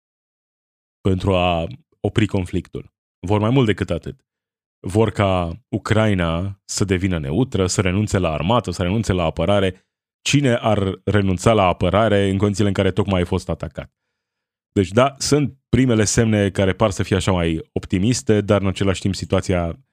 pentru 1.00 1.34
a 1.34 1.66
opri 2.00 2.26
conflictul. 2.26 2.94
Vor 3.26 3.40
mai 3.40 3.50
mult 3.50 3.66
decât 3.66 3.90
atât. 3.90 4.26
Vor 4.86 5.10
ca 5.10 5.60
Ucraina 5.68 6.60
să 6.64 6.84
devină 6.84 7.18
neutră, 7.18 7.66
să 7.66 7.80
renunțe 7.80 8.18
la 8.18 8.32
armată, 8.32 8.70
să 8.70 8.82
renunțe 8.82 9.12
la 9.12 9.24
apărare. 9.24 9.88
Cine 10.22 10.54
ar 10.54 11.00
renunța 11.04 11.52
la 11.52 11.66
apărare 11.66 12.28
în 12.28 12.38
condițiile 12.38 12.68
în 12.68 12.74
care 12.74 12.92
tocmai 12.92 13.18
ai 13.18 13.26
fost 13.26 13.48
atacat? 13.48 13.94
Deci 14.72 14.88
da, 14.88 15.14
sunt 15.18 15.58
primele 15.68 16.04
semne 16.04 16.50
care 16.50 16.72
par 16.72 16.90
să 16.90 17.02
fie 17.02 17.16
așa 17.16 17.32
mai 17.32 17.70
optimiste, 17.72 18.40
dar 18.40 18.60
în 18.60 18.66
același 18.66 19.00
timp 19.00 19.14
situația 19.14 19.84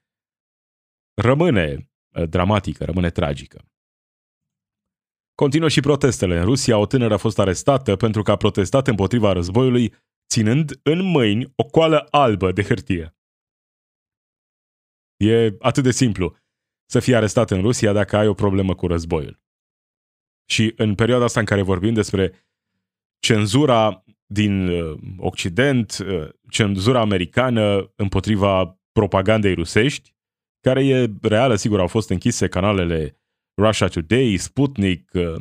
rămâne 1.22 1.91
uh, 2.15 2.30
dramatică, 2.30 2.86
rămâne 2.86 3.10
tragică. 3.10 3.62
Continuă 5.41 5.69
și 5.69 5.80
protestele. 5.80 6.38
În 6.38 6.45
Rusia, 6.45 6.78
o 6.78 6.86
tânără 6.86 7.13
a 7.13 7.17
fost 7.17 7.39
arestată 7.39 7.95
pentru 7.95 8.21
că 8.21 8.32
a 8.32 8.36
protestat 8.36 8.88
împotriva 8.88 9.32
războiului, 9.32 9.93
ținând 10.30 10.80
în 10.84 11.02
mâini 11.02 11.54
o 11.56 11.63
coală 11.63 12.08
albă 12.10 12.52
de 12.52 12.63
hârtie. 12.63 13.15
E 15.17 15.56
atât 15.60 15.84
de 15.84 15.91
simplu 15.91 16.36
să 16.86 17.00
fii 17.00 17.15
arestat 17.15 17.52
în 17.52 17.62
Rusia 17.62 17.93
dacă 17.93 18.17
ai 18.17 18.28
o 18.28 18.34
problemă 18.34 18.76
cu 18.76 18.88
războiul. 18.88 19.41
Și 20.50 20.73
în 20.76 20.95
perioada 20.95 21.23
asta 21.23 21.39
în 21.39 21.45
care 21.45 21.62
vorbim 21.62 21.93
despre 21.93 22.47
cenzura 23.19 24.04
din 24.26 24.67
uh, 24.67 24.97
Occident, 25.17 25.97
uh, 25.97 26.30
cenzura 26.50 27.00
americană 27.00 27.91
împotriva 27.95 28.80
propagandei 28.91 29.54
rusești, 29.54 30.15
care 30.62 30.86
e 30.86 31.12
reală, 31.21 31.56
sigur, 31.56 31.80
au 31.80 31.88
fost 31.88 32.10
închise 32.10 32.47
canalele 32.47 33.21
Russia 33.58 33.88
Today, 33.88 34.38
Sputnik, 34.38 35.12
uh, 35.13 35.36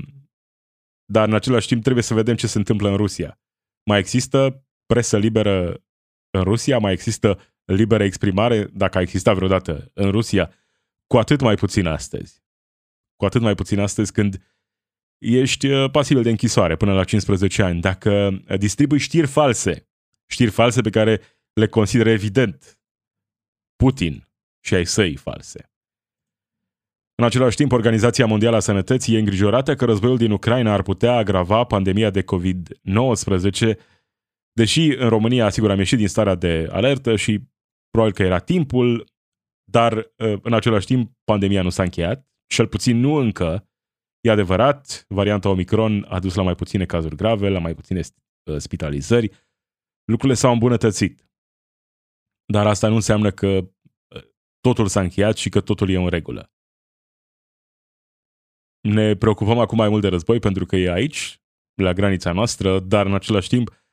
dar 1.05 1.29
în 1.29 1.35
același 1.35 1.66
timp 1.66 1.83
trebuie 1.83 2.02
să 2.02 2.14
vedem 2.14 2.37
ce 2.37 2.46
se 2.46 2.59
întâmplă 2.59 2.88
în 2.88 2.96
Rusia. 2.96 3.40
Mai 3.85 3.98
există 3.98 4.64
presă 4.87 5.18
liberă 5.18 5.85
în 6.31 6.42
Rusia? 6.42 6.79
Mai 6.79 6.92
există 6.92 7.40
liberă 7.64 8.05
exprimare, 8.05 8.64
dacă 8.64 8.98
a 8.98 9.00
existat 9.00 9.35
vreodată 9.35 9.90
în 9.94 10.11
Rusia? 10.11 10.52
Cu 11.07 11.18
atât 11.18 11.40
mai 11.40 11.55
puțin 11.55 11.87
astăzi. 11.87 12.42
Cu 13.16 13.24
atât 13.24 13.40
mai 13.40 13.55
puțin 13.55 13.79
astăzi 13.79 14.12
când 14.12 14.57
ești 15.18 15.66
uh, 15.66 15.90
pasibil 15.90 16.22
de 16.22 16.31
închisoare 16.31 16.76
până 16.76 16.92
la 16.92 17.05
15 17.05 17.62
ani. 17.62 17.81
Dacă 17.81 18.42
distribui 18.59 18.98
știri 18.98 19.26
false, 19.26 19.88
știri 20.26 20.50
false 20.50 20.81
pe 20.81 20.90
care 20.90 21.20
le 21.52 21.68
consideră 21.68 22.11
evident 22.11 22.81
Putin 23.76 24.29
și 24.64 24.74
ai 24.74 24.87
săi 24.87 25.16
false. 25.16 25.70
În 27.18 27.24
același 27.24 27.57
timp, 27.57 27.72
Organizația 27.72 28.26
Mondială 28.26 28.57
a 28.57 28.61
Sănătății 28.61 29.14
e 29.14 29.18
îngrijorată 29.18 29.74
că 29.74 29.85
războiul 29.85 30.16
din 30.16 30.31
Ucraina 30.31 30.72
ar 30.72 30.83
putea 30.83 31.16
agrava 31.16 31.64
pandemia 31.64 32.11
de 32.11 32.22
COVID-19, 32.22 33.79
deși 34.52 34.96
în 34.96 35.09
România, 35.09 35.50
sigur, 35.50 35.70
am 35.70 35.79
ieșit 35.79 35.98
din 35.98 36.09
starea 36.09 36.35
de 36.35 36.68
alertă 36.70 37.16
și 37.16 37.40
probabil 37.90 38.14
că 38.14 38.22
era 38.22 38.38
timpul, 38.38 39.05
dar 39.70 39.92
uh, 39.96 40.38
în 40.42 40.52
același 40.52 40.87
timp 40.87 41.12
pandemia 41.24 41.62
nu 41.62 41.70
s-a 41.70 41.83
încheiat, 41.83 42.29
cel 42.46 42.66
puțin 42.66 42.96
nu 42.96 43.14
încă. 43.14 43.68
E 44.20 44.31
adevărat, 44.31 45.05
varianta 45.09 45.48
Omicron 45.48 46.05
a 46.09 46.18
dus 46.18 46.35
la 46.35 46.42
mai 46.42 46.55
puține 46.55 46.85
cazuri 46.85 47.16
grave, 47.16 47.48
la 47.48 47.59
mai 47.59 47.74
puține 47.74 48.00
uh, 48.00 48.57
spitalizări. 48.57 49.31
Lucrurile 50.05 50.38
s-au 50.38 50.52
îmbunătățit. 50.52 51.31
Dar 52.52 52.66
asta 52.66 52.88
nu 52.88 52.94
înseamnă 52.94 53.31
că 53.31 53.46
uh, 53.46 54.22
totul 54.61 54.87
s-a 54.87 55.00
încheiat 55.00 55.37
și 55.37 55.48
că 55.48 55.61
totul 55.61 55.90
e 55.90 55.96
în 55.96 56.09
regulă. 56.09 56.50
Ne 58.87 59.16
preocupăm 59.16 59.59
acum 59.59 59.77
mai 59.77 59.88
mult 59.88 60.03
de 60.03 60.09
război 60.09 60.38
pentru 60.38 60.66
că 60.66 60.77
e 60.77 60.92
aici, 60.92 61.40
la 61.75 61.92
granița 61.92 62.33
noastră, 62.33 62.81
dar 62.81 63.07
în 63.07 63.14
același 63.14 63.49
timp, 63.49 63.85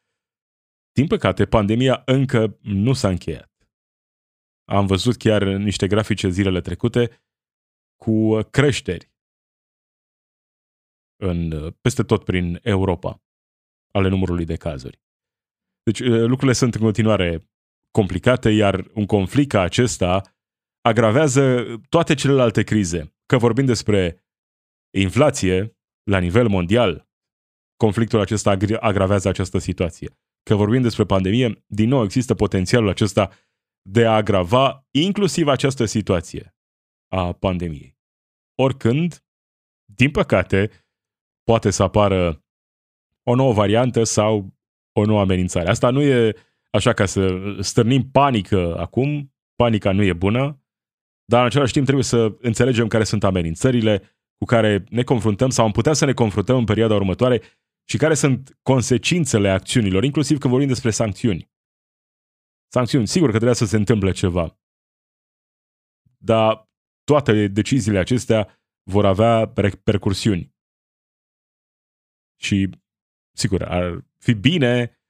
din 0.92 1.08
păcate, 1.08 1.46
pandemia 1.46 2.02
încă 2.06 2.58
nu 2.62 2.94
s-a 2.94 3.10
încheiat. 3.10 3.52
Am 4.66 4.86
văzut 4.86 5.18
chiar 5.18 5.44
niște 5.44 5.88
grafice 5.88 6.30
zilele 6.30 6.62
trecute 6.62 7.24
cu 7.96 8.42
creșteri 8.42 9.12
în, 11.16 11.72
peste 11.82 12.04
tot 12.04 12.24
prin 12.24 12.60
Europa 12.64 13.24
ale 13.92 14.10
numărului 14.10 14.46
de 14.46 14.56
cazuri. 14.56 15.02
Deci 15.84 16.00
lucrurile 16.00 16.54
sunt 16.54 16.76
în 16.76 16.82
continuare 16.82 17.50
complicate, 17.92 18.50
iar 18.50 18.88
un 18.94 19.06
conflict 19.06 19.50
ca 19.50 19.62
acesta 19.62 20.22
agravează 20.82 21.66
toate 21.90 22.14
celelalte 22.14 22.64
crize. 22.64 23.16
Că 23.26 23.38
vorbim 23.38 23.66
despre 23.66 24.23
inflație 25.00 25.78
la 26.04 26.18
nivel 26.18 26.48
mondial, 26.48 27.08
conflictul 27.78 28.20
acesta 28.20 28.58
agravează 28.80 29.28
această 29.28 29.58
situație. 29.58 30.18
Că 30.44 30.56
vorbim 30.56 30.82
despre 30.82 31.04
pandemie, 31.04 31.64
din 31.68 31.90
nou 31.90 32.04
există 32.04 32.34
potențialul 32.34 32.90
acesta 32.90 33.32
de 33.82 34.06
a 34.06 34.16
agrava 34.16 34.88
inclusiv 34.92 35.48
această 35.48 35.86
situație 35.86 36.56
a 37.08 37.34
pandemiei. 37.34 37.98
Oricând, 38.56 39.26
din 39.86 40.12
păcate, 40.12 40.70
poate 41.44 41.70
să 41.70 41.84
apară 41.84 42.44
o 43.24 43.36
nouă 43.36 43.54
variantă 43.54 44.04
sau 44.04 44.54
o 44.92 45.06
nouă 45.06 45.20
amenințare. 45.20 45.70
Asta 45.70 45.90
nu 45.90 46.02
e 46.02 46.36
așa 46.72 46.94
ca 46.94 47.06
să 47.06 47.56
stârnim 47.60 48.10
panică 48.12 48.78
acum, 48.78 49.34
panica 49.56 49.92
nu 49.92 50.04
e 50.04 50.14
bună, 50.14 50.64
dar 51.26 51.40
în 51.40 51.46
același 51.46 51.74
timp 51.74 51.86
trebuie 51.86 52.06
să 52.06 52.36
înțelegem 52.40 52.88
care 52.88 53.04
sunt 53.04 53.24
amenințările, 53.24 54.02
cu 54.44 54.50
care 54.50 54.84
ne 54.90 55.04
confruntăm 55.04 55.50
sau 55.50 55.66
am 55.66 55.72
putea 55.72 55.94
să 55.94 56.06
ne 56.06 56.14
confruntăm 56.14 56.58
în 56.58 56.66
perioada 56.66 56.96
următoare 56.96 57.42
și 57.90 57.98
care 57.98 58.14
sunt 58.14 58.60
consecințele 58.62 59.50
acțiunilor, 59.50 60.04
inclusiv 60.04 60.38
când 60.38 60.52
vorbim 60.52 60.70
despre 60.70 60.92
sancțiuni. 60.92 61.52
Sancțiuni, 62.72 63.08
sigur 63.08 63.30
că 63.30 63.36
trebuie 63.36 63.56
să 63.56 63.66
se 63.66 63.76
întâmple 63.76 64.12
ceva. 64.12 64.60
Dar 66.18 66.70
toate 67.04 67.48
deciziile 67.48 68.00
acestea 68.00 68.62
vor 68.90 69.06
avea 69.06 69.52
repercursiuni. 69.56 70.56
Și, 72.40 72.70
sigur, 73.36 73.64
ar 73.64 74.06
fi 74.18 74.34
bine 74.34 75.02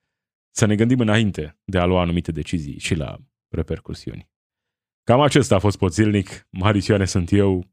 să 0.55 0.65
ne 0.65 0.75
gândim 0.75 0.99
înainte 0.99 1.59
de 1.63 1.79
a 1.79 1.85
lua 1.85 2.01
anumite 2.01 2.31
decizii 2.31 2.79
și 2.79 2.95
la 2.95 3.17
repercursiuni. 3.47 4.31
Cam 5.03 5.21
acesta 5.21 5.55
a 5.55 5.59
fost 5.59 5.77
Poțilnic. 5.77 6.47
Marius 6.49 6.87
Ioane 6.87 7.05
sunt 7.05 7.31
eu. 7.31 7.72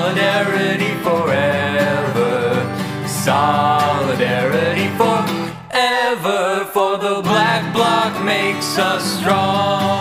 makes 8.31 8.77
us 8.77 9.19
strong. 9.19 10.00